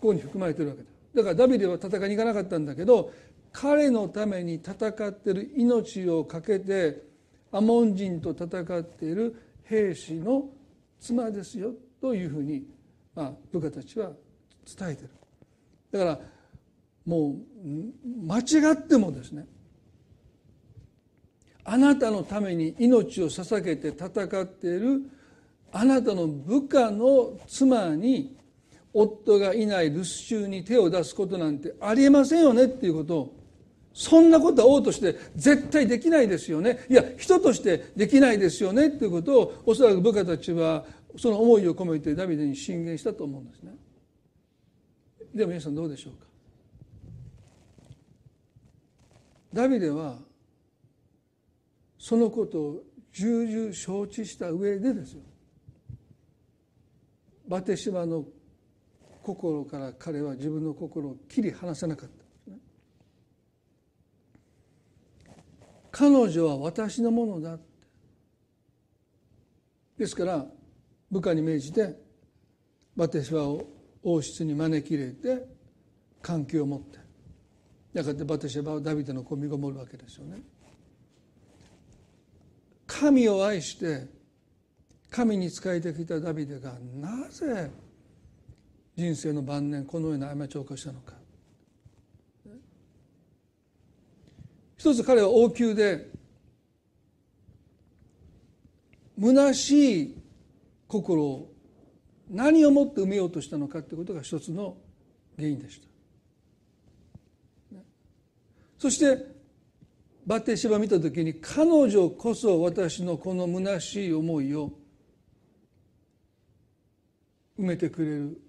[0.08, 0.88] こに含まれてるわけだ。
[1.14, 3.10] だからダビデは戦いに行かなかったんだけど
[3.58, 7.02] 彼のために戦ってる命を懸けて
[7.50, 9.34] アモン人と戦っている
[9.64, 10.50] 兵士の
[11.00, 12.64] 妻ですよというふうに、
[13.14, 14.10] まあ、部下たちは
[14.78, 15.10] 伝えてる。
[15.90, 16.18] だから
[17.06, 17.34] もう
[18.26, 19.46] 間違ってもですね
[21.64, 25.10] あなたのために命を捧げて戦っている
[25.72, 28.36] あなたの部下の妻に
[28.92, 33.35] 夫がいない留守中に手を出すことなんてありえませんよねっていうことを
[33.98, 36.84] そんなことは王として絶対できないですよね。
[36.90, 40.84] いや人としてできないですよねっていうことをおそらく部下たちは
[41.16, 43.72] その思いを込めてダビデに進言したと思うんですね。
[45.34, 46.26] でも皆さんどうでしょうか。
[49.54, 50.18] ダビデは
[51.98, 52.82] そのことを
[53.14, 55.22] 重々承知した上でですよ。
[57.48, 58.26] バテシバの
[59.22, 62.10] 心から彼は自分の心を切り離せなかっ
[62.44, 62.58] た、ね、
[65.98, 67.58] 彼女は私のものだ
[69.96, 70.44] ですから
[71.10, 71.96] 部下に命じて
[72.94, 73.66] バテシバを
[74.02, 75.46] 王室に招き入れて
[76.20, 76.98] 関係を持って。
[77.94, 80.42] やがてバテシバはダビデの子を身ごもるわけですよね。
[82.86, 84.06] 神を愛して
[85.08, 87.70] 神に仕えてきたダビデがなぜ
[88.94, 91.15] 人生の晩年このような過ちを起こしたのか。
[94.86, 96.08] 一つ彼は王宮で
[99.20, 100.22] 虚しい
[100.86, 101.52] 心を
[102.30, 104.76] 何をもって埋めようとしたのかということが一つの
[105.34, 105.80] 原因でし
[107.72, 107.78] た。
[108.78, 109.26] そして
[110.24, 114.70] バッテシバ見た時に彼女こそ私のこの虚しい思いを
[117.58, 118.40] 埋めてくれる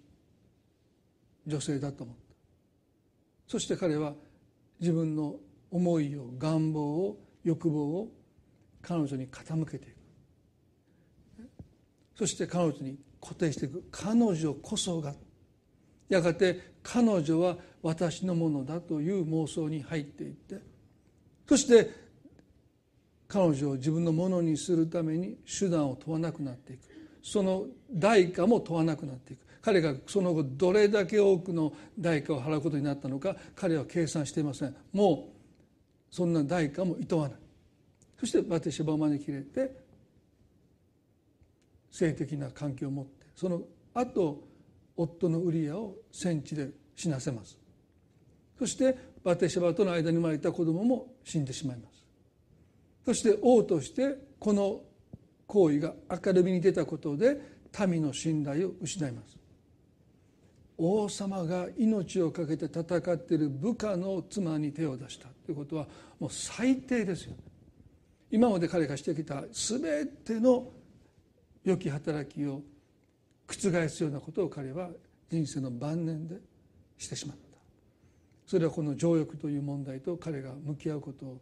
[1.48, 2.22] 女性だと思った。
[3.48, 4.14] そして彼は
[4.80, 5.38] 自分の
[5.72, 8.12] 思いを願望を欲望を
[8.82, 9.98] 彼女に傾けていく。
[12.16, 13.84] そして彼女に固定していく。
[13.92, 15.14] 彼女こそが。
[16.10, 20.62] やがて彼女は私のものだという妄想に入っていって。
[21.48, 21.92] そして
[23.28, 26.82] 彼女を自分のものにするために手段を問わなくなっていく。
[27.22, 29.46] その代価も問わなくなっていく。
[29.62, 34.76] 彼がその後どれだけ多くの代価を払うことになったのか彼は計算していません。
[34.94, 35.37] もう
[36.10, 37.38] そんな代価もいとわない。
[38.20, 39.76] そしてバテシバを招き入れて
[41.92, 43.62] 性的な関係を持ってその
[43.94, 44.44] 後
[44.96, 47.58] 夫のウリアを戦地で死なせます。
[48.58, 52.04] そしてバテシバとの間に生まれた子供も死んでしまいます。
[53.06, 54.82] そして王としてこの
[55.46, 55.94] 行為が
[56.26, 57.40] 明るみに出たことで
[57.88, 59.37] 民の信頼を失います。
[60.78, 65.88] 王様が命を懸けて戦っている部下の妻に手を出したということは
[66.20, 67.38] もう最低ですよね。
[68.30, 70.72] 今まで彼がしてきた全ての
[71.64, 72.62] 良き働きを
[73.48, 74.90] 覆すようなことを彼は
[75.30, 76.36] 人生の晩年で
[76.98, 77.44] してしまった。
[78.46, 81.42] それはこの情欲という問題と彼が向き合うことを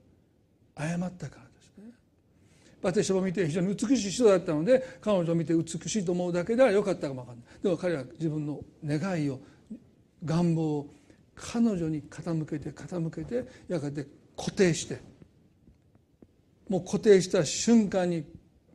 [0.75, 1.44] 誤ったから。
[2.85, 7.45] バテシバを見て非常に美しい人だったので彼女を見て美しいと思うだけではよかったかも分かんない。
[7.63, 9.39] でも彼は自分の願いを
[10.23, 10.93] 願望を
[11.33, 14.05] 彼女に傾けて傾けてやがて
[14.37, 15.01] 固定して
[16.69, 18.23] もう固定した瞬間に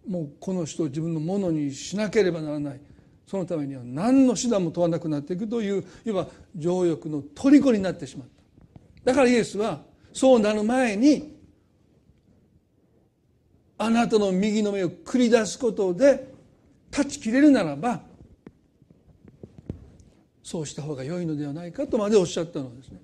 [0.09, 2.81] もうこの人を自分のものにしなければならない。
[3.29, 8.27] そのためには何の手段も問わなくなっていくといういわば情欲の虜になってしまっ
[9.05, 9.13] た。
[9.13, 9.83] だからイエスは
[10.13, 11.40] そうなる前に
[13.83, 16.31] あなたの右の目を繰り出すことで
[16.91, 18.03] 断ち切れるならば
[20.43, 23.01] そうした方が良いのではないかとまでおっしゃったのですね。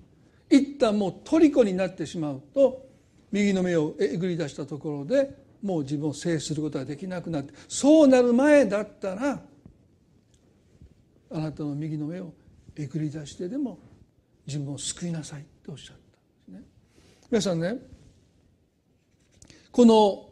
[0.51, 2.85] 一旦もう虜になってしまうと
[3.31, 9.41] 右の目をえぐり出したところでもう自分を制することができなくなってそうなる前だったら
[11.31, 12.33] あなたの右の目を
[12.75, 13.79] えぐり出してでも
[14.45, 15.95] 自分を救いなさいっておっしゃっ
[16.45, 16.69] たんですね。
[17.31, 17.79] 皆さんね
[19.71, 20.27] この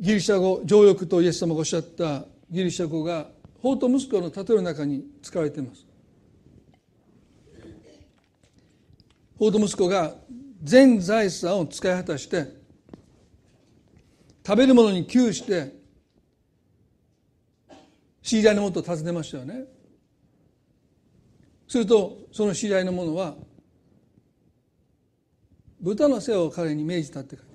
[0.00, 3.28] ギリシャ語情欲とイエス様がおっしゃったギリシャ語が
[3.62, 5.86] 法と息子の例えの中に使われています。
[9.38, 10.14] 法と息子が
[10.62, 12.46] 全財産を使い果たして
[14.46, 15.74] 食べるものに窮して
[18.22, 19.64] 知り合いのもとを訪ねましたよね。
[21.66, 23.34] するとその知り合いの者は
[25.80, 27.53] 豚の世話を彼に命じたって書いて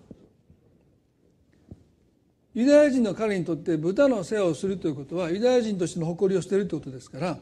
[2.60, 7.38] ユダヤ人の彼にとって豚の世話をするということはユダヤ人としての誇りを捨てるということですから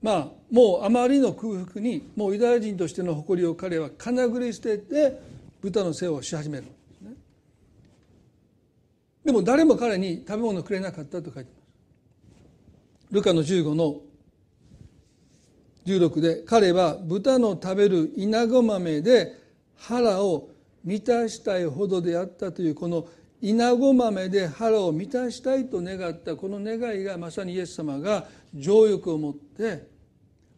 [0.00, 5.18] まあもうあまりの空腹にもうユダヤ人としての誇りを彼はかなぐり捨てて
[5.60, 7.10] 豚の世話をし始めるんですね。
[9.24, 11.56] でも誰も彼に食べ物をくれなかったと書いてま
[13.10, 13.14] す。
[13.14, 13.96] ルカの15の
[15.86, 19.34] 16で彼は豚の食べるイナゴ豆で
[19.76, 20.50] 腹を
[20.84, 23.08] 満たしたいほどであったというこの
[23.42, 29.88] イナゴ豆で腹を満たしたいと願ったこの願いがまさにイエス様が情欲を持って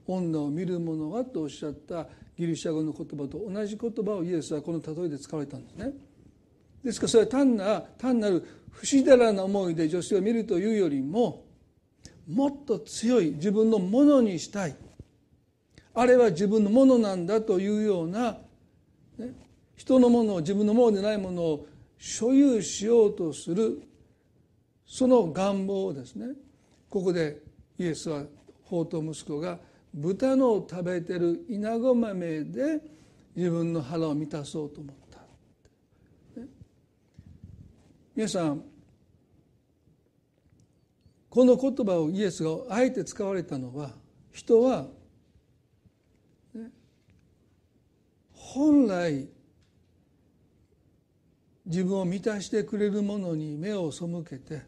[0.06, 2.06] 女を見る者はとおっしゃった
[2.36, 5.92] ギリシャ語の言葉と同じ言葉をイエスはこの例えで使われたんですね。
[6.82, 11.44] ですからそれは単な単なる不死だらな思いで女性を見るというよりも
[12.28, 14.74] もっと強い自分のものにしたい
[15.94, 18.38] あれは自分のものなんだというような
[19.18, 19.34] ね、
[19.76, 21.66] 人のものを自分のものでないものを
[22.04, 23.80] 所有しようとする
[24.84, 26.34] その願望をですね
[26.90, 27.40] ここで
[27.78, 28.24] イエスは
[28.64, 29.60] 法と息子が
[29.94, 32.80] 豚の食べてるイナゴ豆で
[33.36, 36.48] 自分の腹を満たそうと思った、ね、
[38.16, 38.64] 皆さん
[41.30, 43.92] この言葉をイエスがあえて使われたのは
[44.32, 44.88] 人は、
[46.52, 46.68] ね、
[48.32, 49.28] 本来
[51.72, 54.60] 自分を満たしてくれるものに目を背けて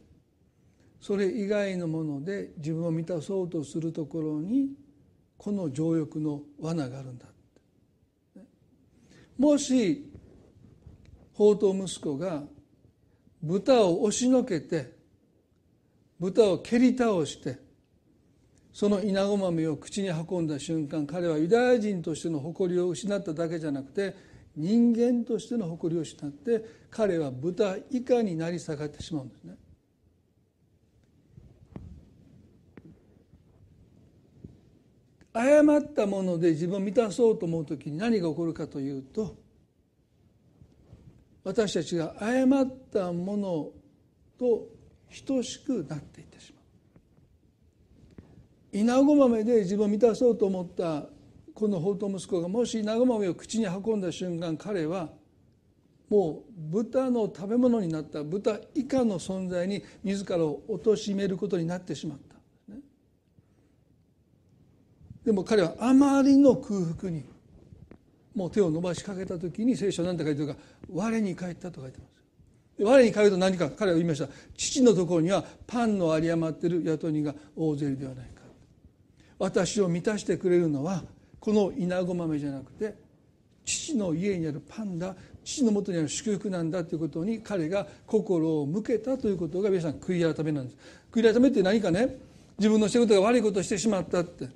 [1.03, 4.71] それ以外のもので自分を満たそうとするところに
[5.37, 7.29] この情欲の罠があるんだっ
[8.35, 8.41] て。
[9.37, 10.11] もし
[11.35, 12.43] 法と息子が
[13.43, 14.95] 豚を押しのけて
[16.19, 17.59] 豚を蹴り倒して
[18.73, 29.57] その稲子豆を口に運んだ瞬間彼はユダヤ人としての誇りを失っただけじゃなくて人間としての誇りを失って彼は豚以下になり下がってしまうんですね。
[35.33, 39.35] 誤ったもので自分を満たそうと思う時に何が起こるかというと
[41.43, 43.71] 私たちが誤ったもの
[44.39, 44.69] と
[45.27, 51.07] 等しくなっていってしまう稲子豆で自分を満たそうと思った
[51.55, 55.09] この法と息子がもし稲子豆を口に運んだ瞬間彼は
[56.11, 62.35] もう豚の食べ物になった豚以下の存在に自らを貶めることになってしまった。
[65.25, 67.25] でも彼はあまりの空腹に
[68.35, 70.57] もう手を伸ばしかけた時に聖書は何て書いてるか
[70.93, 72.15] 「我に帰った」と書いてます。
[72.83, 74.29] 我に帰ると何か彼は言いました。
[74.57, 78.43] 父のところにはパンの有り余っている雇人が大勢ではないか。
[79.39, 81.05] 私を満たしてくれるのは
[81.45, 82.95] この稲子豆じゃなくて
[83.67, 85.15] 父の家にあるパンだ
[85.45, 90.79] 父のもとにある祝福なんだということに彼が心を向けたということが皆さん悔い改めなんです。
[91.13, 92.17] 悔い改めって何かね
[92.57, 94.49] 自分の仕事が悪いことをしてしまったって。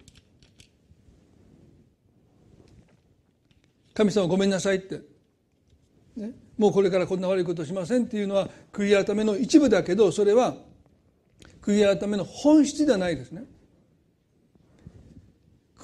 [3.93, 5.03] 神様ごめんなさいって、
[6.17, 10.55] ね、もうこれからこんな悪いことしませんっていうのは悔い改めの一部だけどそれは
[11.61, 13.45] 悔い改めの本質ではないですね。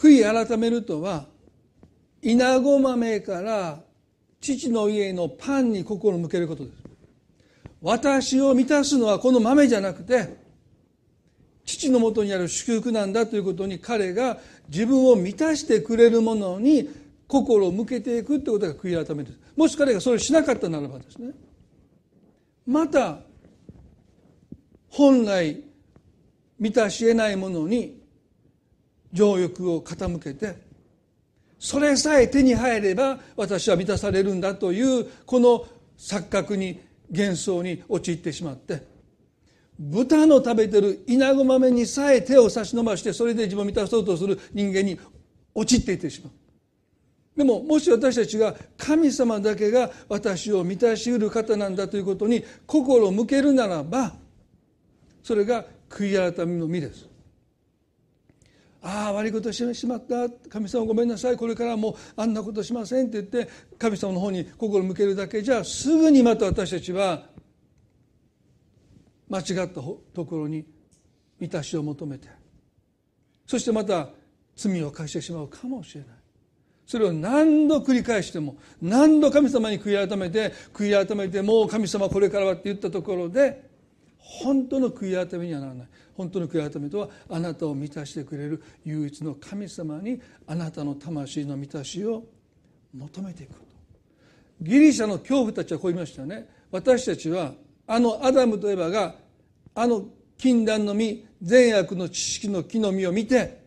[0.05, 1.25] 悔い改めるとは
[2.21, 3.81] 稲子豆から
[4.39, 6.77] 父の家のパンに心を向けることです。
[7.81, 10.37] 私を満たすのはこの豆じゃなくて
[11.65, 14.39] 父のもとにある祝福なんだということに彼が
[14.69, 16.91] 自分を満たしてくれるものに
[17.27, 19.39] 心を向けていくということが悔い改めです。
[19.57, 21.33] もし彼がそれをしなかったならばですね。
[22.67, 23.21] また
[24.91, 25.63] 本来
[26.59, 28.04] 満たし得ないものに
[29.15, 30.57] 情欲を傾けて
[31.59, 38.83] それさえ手に入れば私は満たされるんだというこの錯覚に幻想に陥ってしまって
[39.79, 44.99] 豚の食べてる稲子豆にさえ手を差し伸ばしてそれで自分を満たそうとする人間に
[45.55, 46.33] 陥っていってしまう。
[47.37, 54.15] でももし私たちが神様だけが私を満たしうる方なんだということに心を向けるならば
[55.23, 57.14] それが悔い改めの実です。
[58.87, 60.28] ああ悪いことしてしまった。
[60.51, 61.37] 神様ごめんなさい。
[61.39, 65.41] これからもうあんなことしませんって言って神様の方に心を向けるだけ。
[65.41, 67.22] じゃすぐにまた私たちは
[69.30, 70.66] 間違ったところに
[71.41, 72.28] 満たしを求めて
[73.47, 74.11] そしてまた
[74.55, 76.11] 罪を犯してしまうかもしれない。
[76.87, 83.74] それを何度繰り返しても何度神様に悔い改めて悔い改めてもう神様これからはって言ったところで
[84.27, 85.89] 本当の悔い改めにはならない。
[86.16, 92.25] 本当の悔い改めとはあなたを満たしてくれる唯一の神様にあなたの魂の満たしを
[92.97, 93.61] 求めていくと。
[94.62, 96.49] ギリシャの恐怖たちはこう言いましたね。
[96.70, 97.53] 私たちは
[97.87, 99.16] あのアダムとエバが
[99.75, 100.07] あの
[100.39, 103.62] 禁断の実善悪の知識の木の実を見て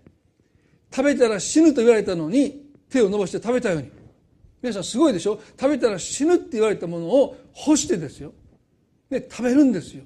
[0.91, 3.91] 食べたら死ぬと言われたのに手を伸ばして食べたように。
[4.62, 5.39] 皆さんすごいでしょ？
[5.60, 8.34] 食べたら死ぬって言われたものを干してですよ。
[9.10, 10.03] で食べるんですよ。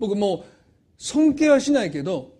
[0.00, 0.44] 僕もう
[0.96, 2.32] 尊敬はしないけど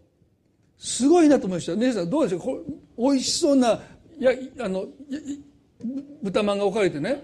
[0.79, 1.77] すごいなと思いました。
[1.77, 2.65] 皆さんどうでしょう
[2.99, 3.81] 美味しそうな
[4.19, 4.87] やあの
[6.23, 7.23] 豚まんが置かれてね。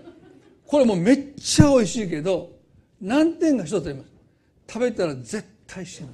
[0.66, 2.52] これもうめっちゃ美味しいけど
[3.00, 4.12] 難点が一つあります。
[4.68, 6.08] 食べたら絶対死ぬ。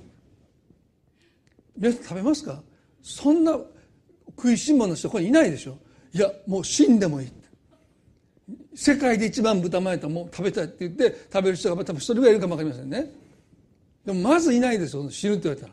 [1.76, 2.62] 皆さん食べますか？
[3.02, 3.58] そんな
[4.36, 5.78] 食いしん坊の人これいないでしょ？
[6.12, 7.28] いやもう死んでもいい。
[8.74, 13.10] 世界で一番豚まんやったらもう食べたいって言って食べる人が多分一人ぐらいいるかも分かりませんね。
[14.04, 15.72] でもまずいないですよ死ぬって言われたら。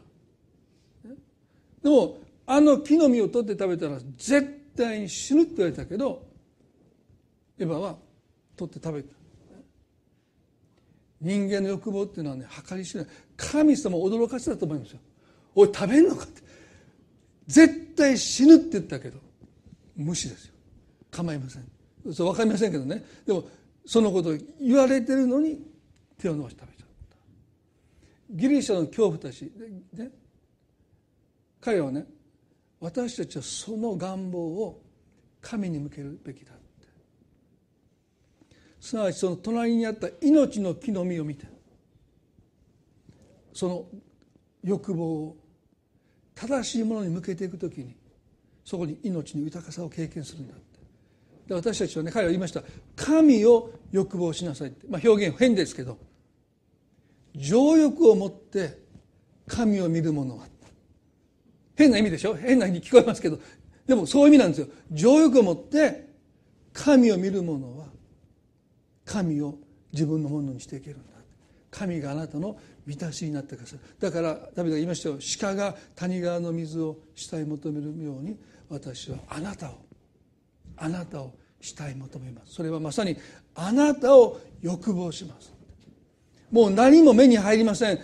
[1.81, 6.27] でもあの木の実を取って食べたら絶対に死ぬって言われたけど
[7.57, 7.95] エヴァは
[8.55, 9.13] 取って食べた。
[11.21, 13.11] 人間の欲望っていうのはね計り知れない。
[13.35, 14.99] 神様驚かせたと思いますよ。
[15.55, 16.41] おい食べんのかって。
[17.47, 19.17] 絶対死ぬって言ったけど
[19.95, 20.53] 無視ですよ。
[21.11, 21.65] 構いません。
[22.13, 23.03] そう分かりませんけどね。
[23.25, 23.43] でも
[23.85, 24.29] そのこと
[24.61, 25.61] 言われてるのに
[26.17, 26.78] 手を伸ばして食べちゃった。
[28.29, 29.51] ギリシャの恐怖たち。
[29.93, 30.11] ね
[31.59, 32.05] 彼はね
[32.79, 34.81] 私たちはその願望を
[35.41, 36.61] 神に向けるべきだって。
[38.79, 41.47] すなわちその隣にあった命の木の実を見て
[43.51, 43.85] その
[44.63, 45.37] 欲望を
[46.35, 47.97] 正しいものに向けていくときに
[48.63, 50.63] そこに命の豊かさを経験するんだって。
[51.47, 52.63] で私たちはね彼は言いました。
[52.95, 55.97] 神を欲望しなさいって、まあ、表現変ですけど。
[57.35, 58.79] 情欲を持って
[59.47, 60.47] 神を見る者は。
[61.75, 62.35] 変な意味でしょ？
[62.35, 63.39] 変な意味に聞こえますけど。
[63.87, 64.67] でもそういう意味なんですよ。
[64.91, 66.09] 情欲を持って
[66.73, 67.87] 神を見る者は
[69.05, 69.57] 神を
[69.91, 71.13] 自分のものにしていけるんだ。
[71.71, 75.19] 神があなたの満たしになってくださいだからダビデが言いましたよ。
[75.39, 78.37] 鹿が谷川の水を下へ求めるように
[78.69, 79.73] 私はあなたを
[80.77, 82.53] あなたを下へ求めます。
[82.55, 83.15] それはまさに
[83.53, 85.53] あなたを欲望します。
[86.51, 87.99] もう何も目に入りません。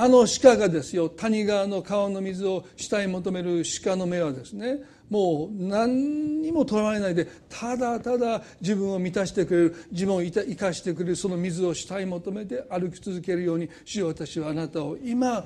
[0.00, 4.78] あの鹿がですよ谷川の川の水を下へ求める鹿の目はですね
[5.10, 15.44] もう何にもとらわれないでただただ自分を満たしてくれる自分を生かしてくれるその水を下へ求めて歩き続けるように主よ私はあなたを今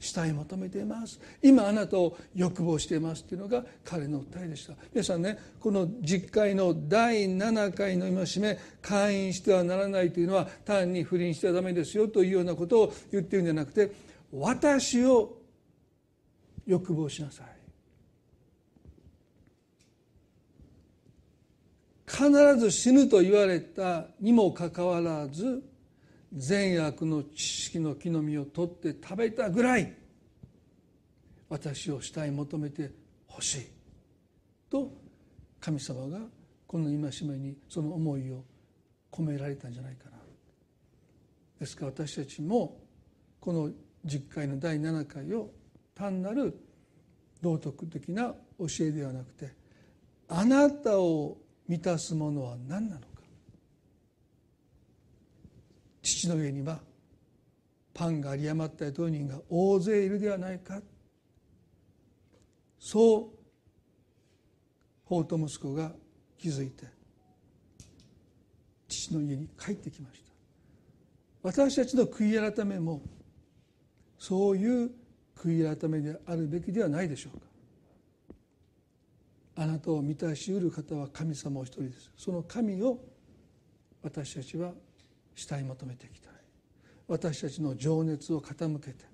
[0.00, 1.20] 下へ求めています。
[1.42, 4.74] 今あなたを欲望していますっていうのが彼の訴えでした。
[4.92, 13.90] 皆さんねこの実会の第7回の戒め会員してはならないというのは単に不倫してはダメですよというようなことを言ってるんじゃなくて
[14.32, 15.38] 私を
[16.66, 17.58] 欲望しなさい。
[22.08, 25.62] 必ず死ぬと言われたにもかかわらず
[26.32, 29.94] 善悪の知識の木の実を取って食べたぐらい
[31.48, 32.90] 私を下へ求めて
[33.26, 33.66] ほしい。
[34.70, 34.92] と
[35.60, 36.20] 神様が
[36.66, 38.44] この戒めにその思いを
[39.10, 40.18] 込められたんじゃないかな。
[41.58, 42.78] ですから私たちも
[43.40, 43.70] この
[44.04, 45.50] 実会の第7回を
[45.94, 46.56] 単なる
[47.40, 49.52] 道徳的な教えではなくて
[50.28, 53.06] あなたを満たすものは何なのか
[56.18, 56.80] 父の上には
[57.94, 60.80] パンが有り余った当人が大勢いるではないか。
[62.80, 63.38] そう
[65.04, 65.92] 法と息子が
[66.36, 66.84] 気づいて
[68.88, 70.32] 父の家に帰ってきました。
[71.42, 73.00] 私たちの悔い改めも
[74.18, 74.90] そういう
[75.36, 77.46] 悔い改めであるべきではないでしょうか。
[79.56, 82.10] あなたを満たしうる方は神様お一人です。
[82.16, 82.98] その神を
[84.02, 84.72] 私たちは
[85.38, 86.32] 下に求めていきたい。
[87.08, 89.04] 私たちの情熱を傾けて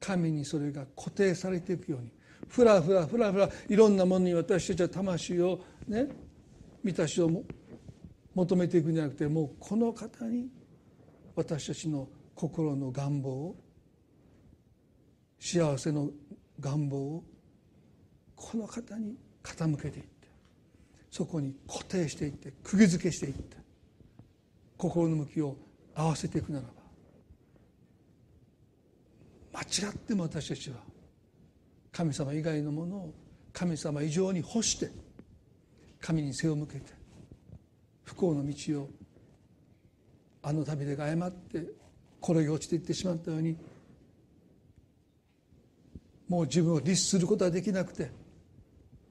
[0.00, 2.10] 神にそれが固定されていくように
[2.48, 6.08] ふらふらふらふらいろんなものに私たちは魂をね
[6.82, 7.30] 満たしを
[8.34, 10.48] 求めていくんじゃなくてもうこの方に
[11.34, 13.56] 私たちの心の願望を
[15.38, 16.08] 幸せの
[16.60, 17.24] 願望を
[18.36, 20.10] この方に傾けていって
[21.10, 23.61] そこに固定していって釘付けしていって
[24.82, 25.56] 心の向きを
[25.94, 26.66] 合わせていくなら
[29.52, 30.76] ば間違っても私たちは
[31.92, 33.14] 神様以外のものを
[33.52, 34.90] 神様以上に欲して
[36.00, 36.92] 神に背を向けて
[38.02, 38.88] 不幸の道を
[40.42, 41.64] あの旅で誤って
[42.20, 43.56] 転げ落ちていってしまったように
[46.28, 48.10] もう自分を律することはできなくて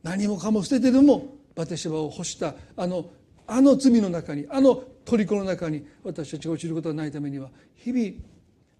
[0.03, 3.05] 何もかも捨ててでもバテシバを干したあの
[3.47, 8.23] あの罪の中にあの虜の中に私たちが落ちることがないためには日々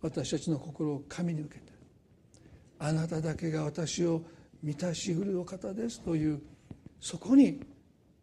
[0.01, 1.72] 私たちの心を神に向けて
[2.80, 4.22] あなただけが私を
[4.63, 6.41] 満たしうるお方ですという
[6.99, 7.61] そこに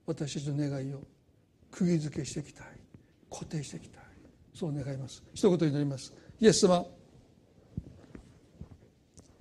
[0.07, 1.03] 私たちの願いを
[1.71, 2.67] 釘付けしていきたい
[3.31, 4.03] 固定していきたい
[4.55, 5.23] そう願います。
[5.35, 6.13] 一言になります。
[6.41, 6.85] イエス様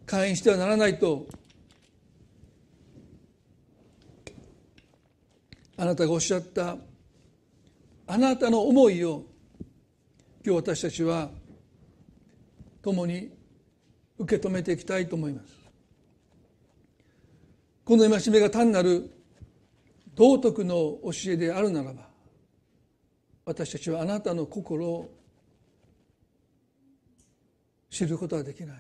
[0.06, 1.26] 会員してはならないと
[5.76, 6.78] あなたがおっしゃった
[8.10, 9.26] あなたの思いを
[10.46, 11.30] 今日私たちは
[12.82, 13.30] 共に
[14.18, 15.48] 受け止めていきたいと思います。
[17.84, 19.12] この戒めが単なる
[20.16, 22.08] 道徳の教えであるならば
[23.46, 25.14] 私たちはあなたの心を
[27.90, 28.78] 知ることはできない。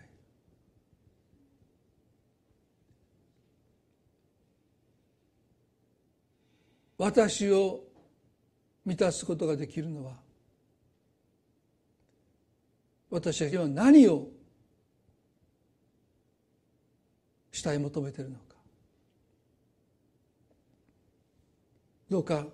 [6.97, 7.86] 私を
[8.87, 10.13] 満たすことができるのは
[13.09, 14.29] 私たちは何を
[17.51, 18.41] したい求めているのか。
[22.09, 22.45] どうか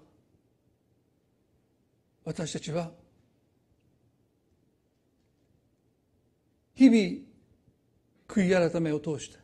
[2.26, 2.90] 私たちは
[6.74, 7.22] 日々
[8.28, 9.38] 悔い改めを通して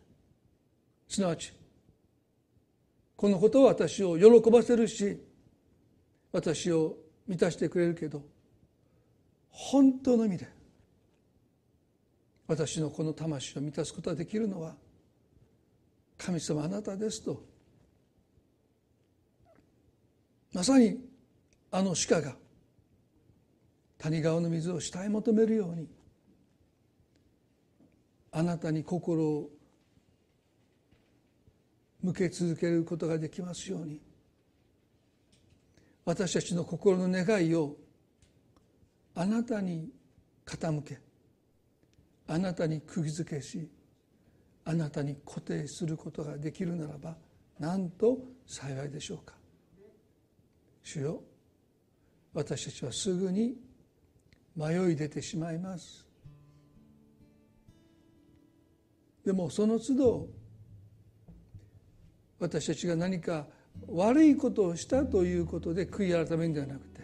[1.07, 1.53] すなわち
[3.15, 5.28] このことは私を喜ばせるし
[6.31, 8.21] 私を満たしてくれるけど
[9.49, 10.47] 本当の意味で
[12.47, 14.75] 私のこの魂を満たすことができるのは
[16.17, 17.43] 神様あなたですと
[20.51, 20.99] まさに
[21.71, 22.35] あの鹿が
[23.99, 25.87] 谷川の水を下へ求めるように
[28.31, 29.49] あなたに心を
[32.01, 33.99] 向け続けることができますように
[36.09, 37.75] 私たちの心の願いを
[39.13, 39.91] あなたに
[40.43, 40.99] 傾け
[42.27, 43.69] あなたに釘付けし
[44.65, 47.15] あなたに固定することができるならば
[47.59, 49.35] なんと幸いでしょうか。
[50.81, 51.21] 主よ
[52.33, 53.53] 私たちはすぐに
[54.55, 56.07] 迷い出てしまいます。
[59.23, 60.27] でもその都度
[62.39, 63.45] 私たちが何か
[63.87, 67.01] 悪いことをしたということで悔い改めるんではなくて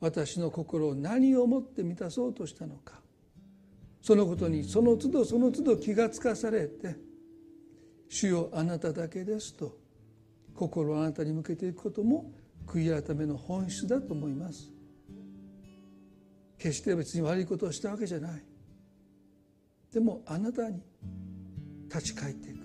[0.00, 3.00] 私の心を何をもって満たそうとしたのか
[4.00, 6.96] そのことにその都度その都度気がつかされて
[8.08, 9.78] 「主よあなただけです」と
[10.54, 12.32] 心をあなたに向けていくことも
[12.66, 14.70] 悔い改めの本質だと思います。
[16.60, 18.42] 決して別に悪いことをしたわけじゃない
[19.90, 20.82] でもあなたに
[21.88, 22.59] 立ち返っていく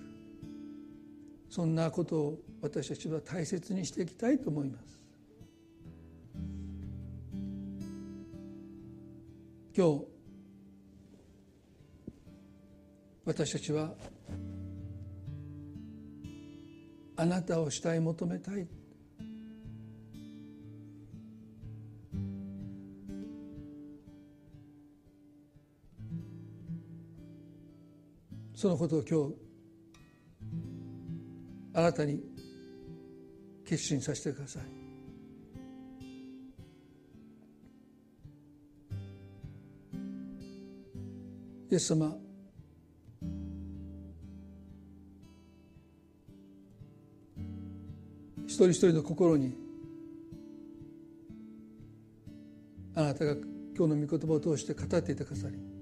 [1.55, 5.01] そんなことを私たちは大切にしていきたいと思います。
[9.73, 10.05] 今日
[13.23, 13.93] 私たちは
[17.15, 18.67] あなたを主体求めたい。
[28.53, 29.44] そのことを今日
[31.77, 32.23] あなたに
[33.65, 34.63] 決心させてください。
[41.69, 42.15] イエス様
[48.45, 49.53] 一人一人の心に
[52.93, 53.33] あなたが
[53.77, 55.74] 今日の御言葉を通して語っていてくださり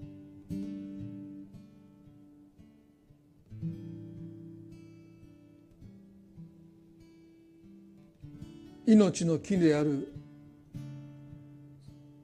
[8.93, 10.13] 命の木である。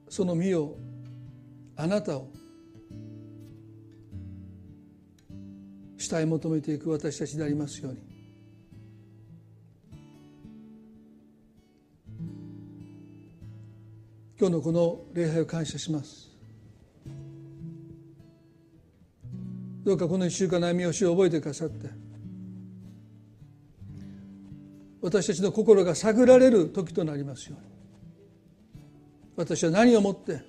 [0.08, 0.76] その実を
[1.76, 2.28] あなたを
[5.98, 7.98] 主体求めていく私たちでありますように。
[14.38, 16.30] 今日のこの礼拝を感謝します。
[19.84, 22.09] どうかこの一週間の歩みをしを覚えてくださって。
[25.02, 27.70] 私たちの心が探られる時となりますように。
[29.36, 30.42] 私は何をもって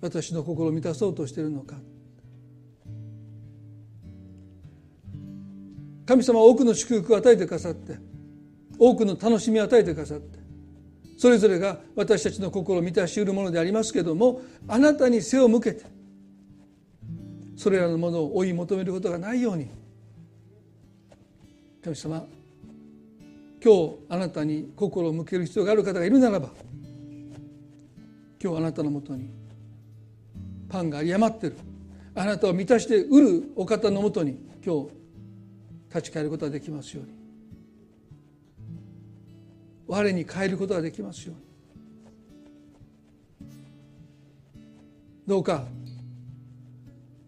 [0.00, 1.76] 私の心を満たそうとしているのか。
[6.06, 7.98] 神様は多くの祝福を与えてくださって
[8.78, 10.38] 多くの楽しみを与えてくださって
[11.16, 15.84] それぞれが私たちの心を満たしうるものでありますけれどもあなたに背を向けて
[17.56, 19.70] それらのものを追い求めることがないように
[21.84, 22.26] 神様
[23.62, 26.48] 今日あなたに心を向ける必要がある方がいるならば
[28.42, 29.28] 今日あなたのもとに
[30.68, 31.56] パンが有り余ってる。
[32.16, 34.90] あなたを満たして売るお方のもとに今日
[35.88, 37.12] 立ち返ることができますように。
[39.86, 41.34] 我に変えることができますよ
[43.40, 43.50] うに。
[45.26, 45.66] どうか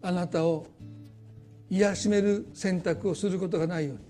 [0.01, 0.67] あなたを
[1.69, 4.06] 癒しめる選択をすることがないように。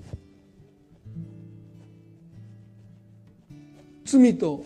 [4.08, 4.66] 罪と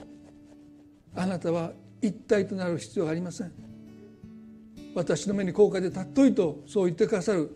[1.15, 1.71] あなたは
[2.01, 3.51] 一体となる必要がありません。
[4.93, 7.55] 私の目に高価で尊いとそう言ってくださる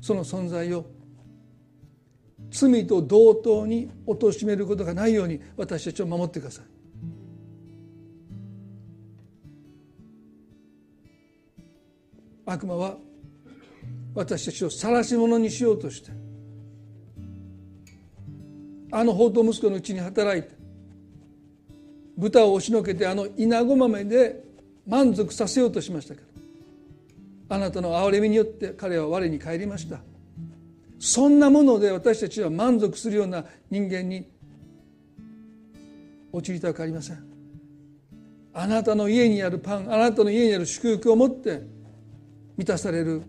[0.00, 0.84] その存在を
[2.50, 6.64] 罪と同等に貶めることがないように私たちを守ってください。
[12.44, 12.96] 悪魔は
[14.14, 16.10] 私たちを晒し者にしようとして
[18.90, 20.61] あの宝刀息子のうちに働いて
[22.16, 24.42] 豚を押しのけてあの稲子豆で
[24.86, 26.26] 満足させようとしましたけど
[27.48, 30.00] あなたの憐れみによって彼は我に帰りました。
[30.98, 34.30] そんなもので私たちは満足するような人間に
[36.32, 37.24] 陥りたくありません。
[38.54, 41.62] あなたの家にあるパンあなたの家にある祝福を持って
[42.56, 43.22] 満たされる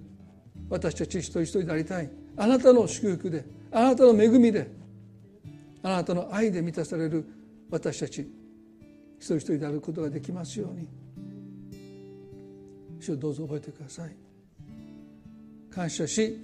[0.69, 2.09] 私たち一人一人でありたい。
[2.37, 4.69] あなたの祝福であなたの恵みで
[5.81, 7.25] あなたの愛で満たされる
[7.69, 8.27] 私たち
[9.23, 10.85] 一人一人であることができますように。
[12.99, 14.13] 主をどうぞ覚えてください。
[15.71, 16.37] 感謝し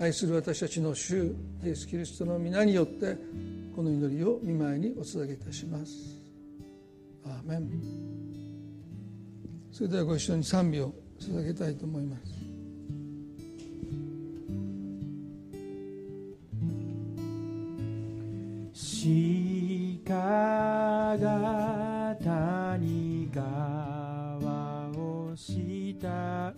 [0.00, 1.32] 愛する私たちの主
[1.64, 3.16] イエス・キリストの皆によって
[3.76, 6.20] この祈りを見舞いにお捧げいたします。
[7.24, 7.70] アーメン。
[9.70, 12.32] それではご一緒に賛美を捧げたいと思います。
[20.04, 26.54] かが谷川をしたうよ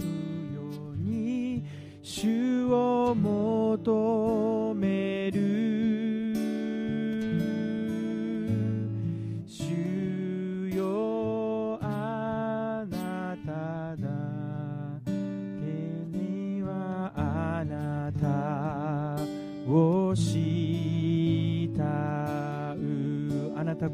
[0.92, 1.64] うに
[2.02, 5.63] 主を求める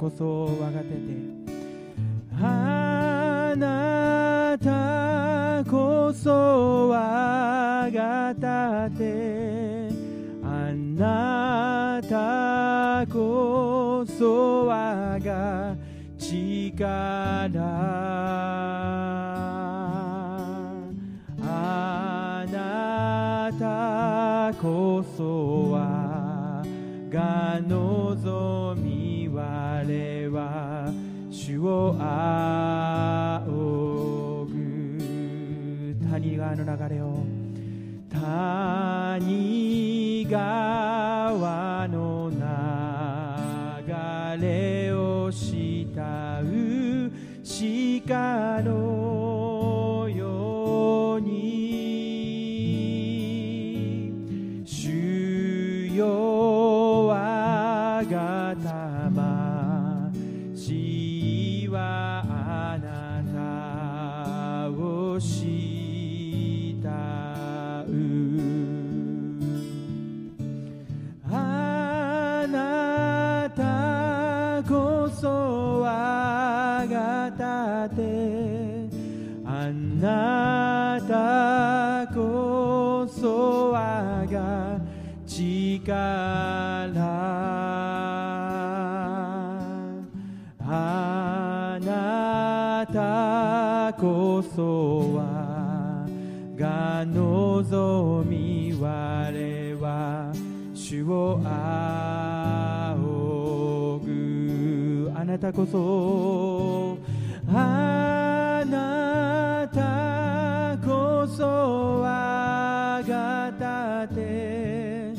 [0.01, 0.97] こそ我が手で。
[2.43, 9.91] あなたこそ我が盾
[10.43, 15.77] あなたこそ我が
[16.17, 17.50] 力。
[31.71, 37.25] を仰ぐ谷川の流れを
[38.11, 38.17] 谷
[40.29, 42.37] 川の流
[44.43, 47.13] れを慕う
[47.43, 48.80] 鹿の
[94.61, 96.07] は
[96.57, 100.33] が望み我は
[100.75, 103.01] 主を仰
[104.05, 106.99] ぐあなたこそ
[107.53, 115.15] あなたこそ我が盾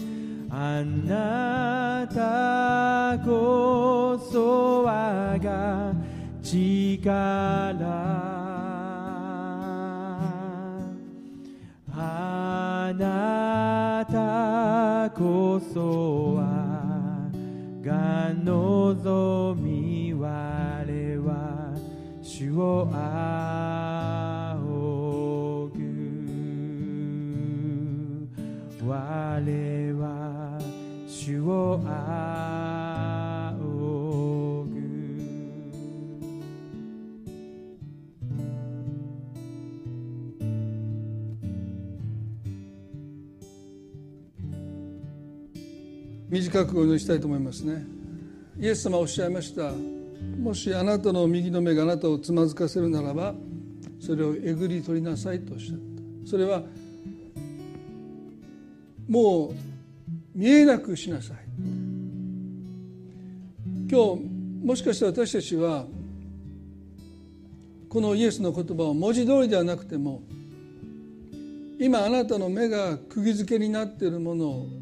[0.50, 5.94] あなたこそ我が
[6.44, 8.01] 力
[15.72, 17.30] こそは
[17.82, 21.74] が望み我は
[22.22, 23.51] 主を愛
[46.32, 47.84] 短くお祈りしたいと思いますね。
[48.58, 49.74] イエス様おっしゃいました。
[50.42, 53.36] もしあなたの右の目があなたをつまずかせるならば
[54.00, 55.78] それをえぐり取りなさいとおっしゃっ
[56.24, 56.30] た。
[56.30, 56.64] それは
[59.10, 59.54] もう
[60.34, 61.38] 見えなくしなさい。
[63.92, 64.22] 今日
[64.64, 65.86] もしかしたら私たちは
[67.90, 70.22] このイエスの言葉を文字通りではなくても
[71.78, 74.81] 今あなたの目が釘付けになっているものを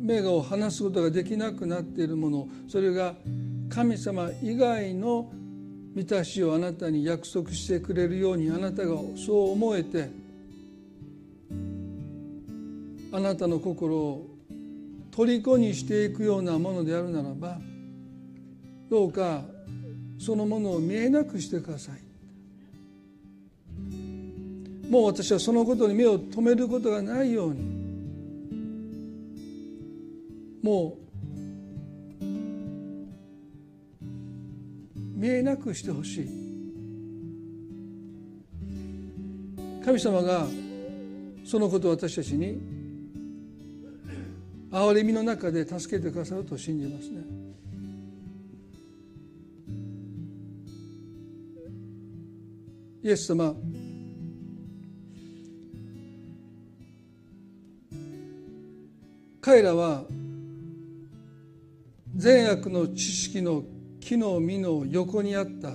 [0.00, 3.14] 目を離すことができなくなっているものそれが
[3.68, 5.30] 神様以外の
[5.94, 10.10] 満たしをあなたに約束してくれるようにあなたがそう思えて
[13.10, 14.26] あなたの心を
[15.10, 17.58] 虜にしていくようなものであるならば
[18.88, 19.42] どうか
[20.18, 22.08] そのものを見えなくしてください。
[24.88, 27.77] もう私はそのことに目を留めることがないように
[30.68, 30.98] も
[32.20, 32.24] う
[35.18, 36.28] 見えなくしてほしい。
[39.82, 40.46] 神様が
[41.46, 42.60] そのことを私たちに
[44.70, 47.22] 憐れみの中で助けてくださると信じますね。
[53.02, 53.54] イエス様
[59.40, 60.04] 彼らは
[62.16, 63.64] 善悪の知識の
[64.00, 65.72] 木の実の横にあった。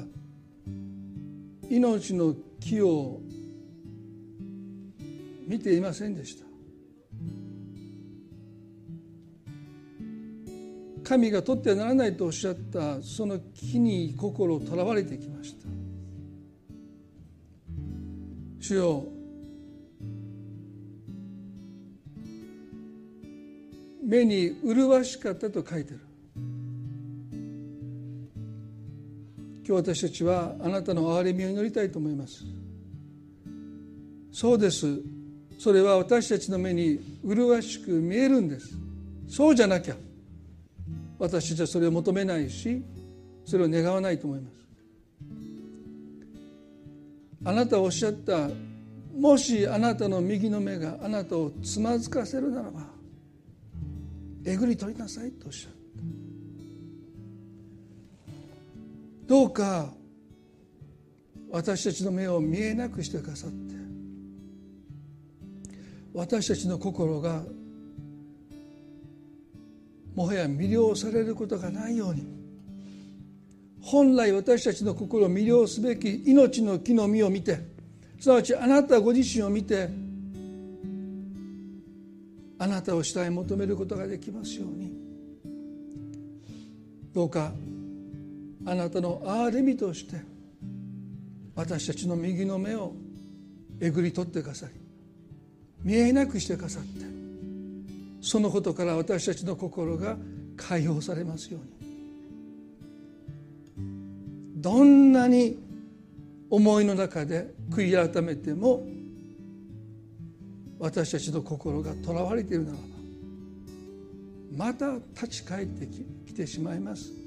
[1.70, 3.22] 命の木を
[5.48, 6.46] 見ていませんでした。
[11.04, 15.68] 神が取ってはならないとおっしゃったその木に心をとらわれてきました。
[18.62, 19.06] 主よ
[24.06, 26.00] 目に麗しかったと書いてる。
[29.66, 32.44] 今日私たちはあなたの憐れみを祈りたいと思います。
[34.32, 35.02] そうです。
[35.58, 38.76] それは私たちの目に麗しく見えるんです。
[39.30, 39.96] そうじゃなきゃ。
[41.18, 42.84] 私たちはそれを求めないし
[43.46, 44.54] それを願わないと思います。
[47.46, 48.50] あなたおっしゃった
[49.18, 52.82] もしあなたの右の目があなたをつまずかせるならば
[54.46, 55.83] えぐり取りなさいとおっしゃった。
[59.34, 59.88] どうか
[61.50, 63.74] 私たちの目を見えなくしてくださって。
[66.14, 67.42] 私たちの心が
[70.14, 72.28] もはや魅了されることがないように。
[73.82, 77.58] 本来私たちの心を魅了すべき命の木の実を見て
[78.20, 79.90] すなわちあなたご自身を見て
[82.60, 84.94] あなたを下へ求めることができますように。
[87.16, 87.52] どうか
[88.66, 90.18] あなたの憐れみとして
[91.56, 92.94] 私たちの右の目を
[93.80, 94.70] えぐり取ってください。
[95.84, 97.06] 見えなくしてくださって
[98.22, 100.16] そのことから私たちの心が
[100.56, 101.84] 解放されますように。
[104.62, 105.58] どんなに
[106.50, 108.82] 思いの中で悔い改めても
[110.80, 112.84] 私たちの心がとらわれているならば
[114.56, 115.88] また立ち返って
[116.26, 117.23] きてしまいます。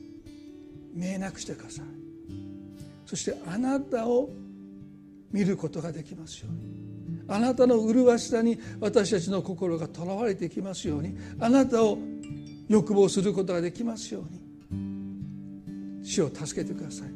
[0.97, 1.85] 見えなくしてください。
[3.05, 4.31] そしてあなたを
[5.31, 7.25] 見ることができますように。
[7.29, 11.17] あなたの麗しさに私たちの心がとらわれていきますように。
[11.39, 11.99] あなたを
[12.69, 16.05] 欲望することができますように。
[16.05, 17.09] 死を助けてください。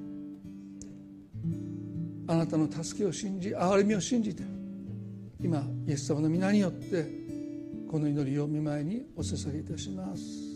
[2.26, 4.44] あなたの助けを信じ憐れみを信じて
[5.42, 7.04] 今イエス様の皆によって
[7.90, 10.49] この祈りを見舞いにお捧げいたします。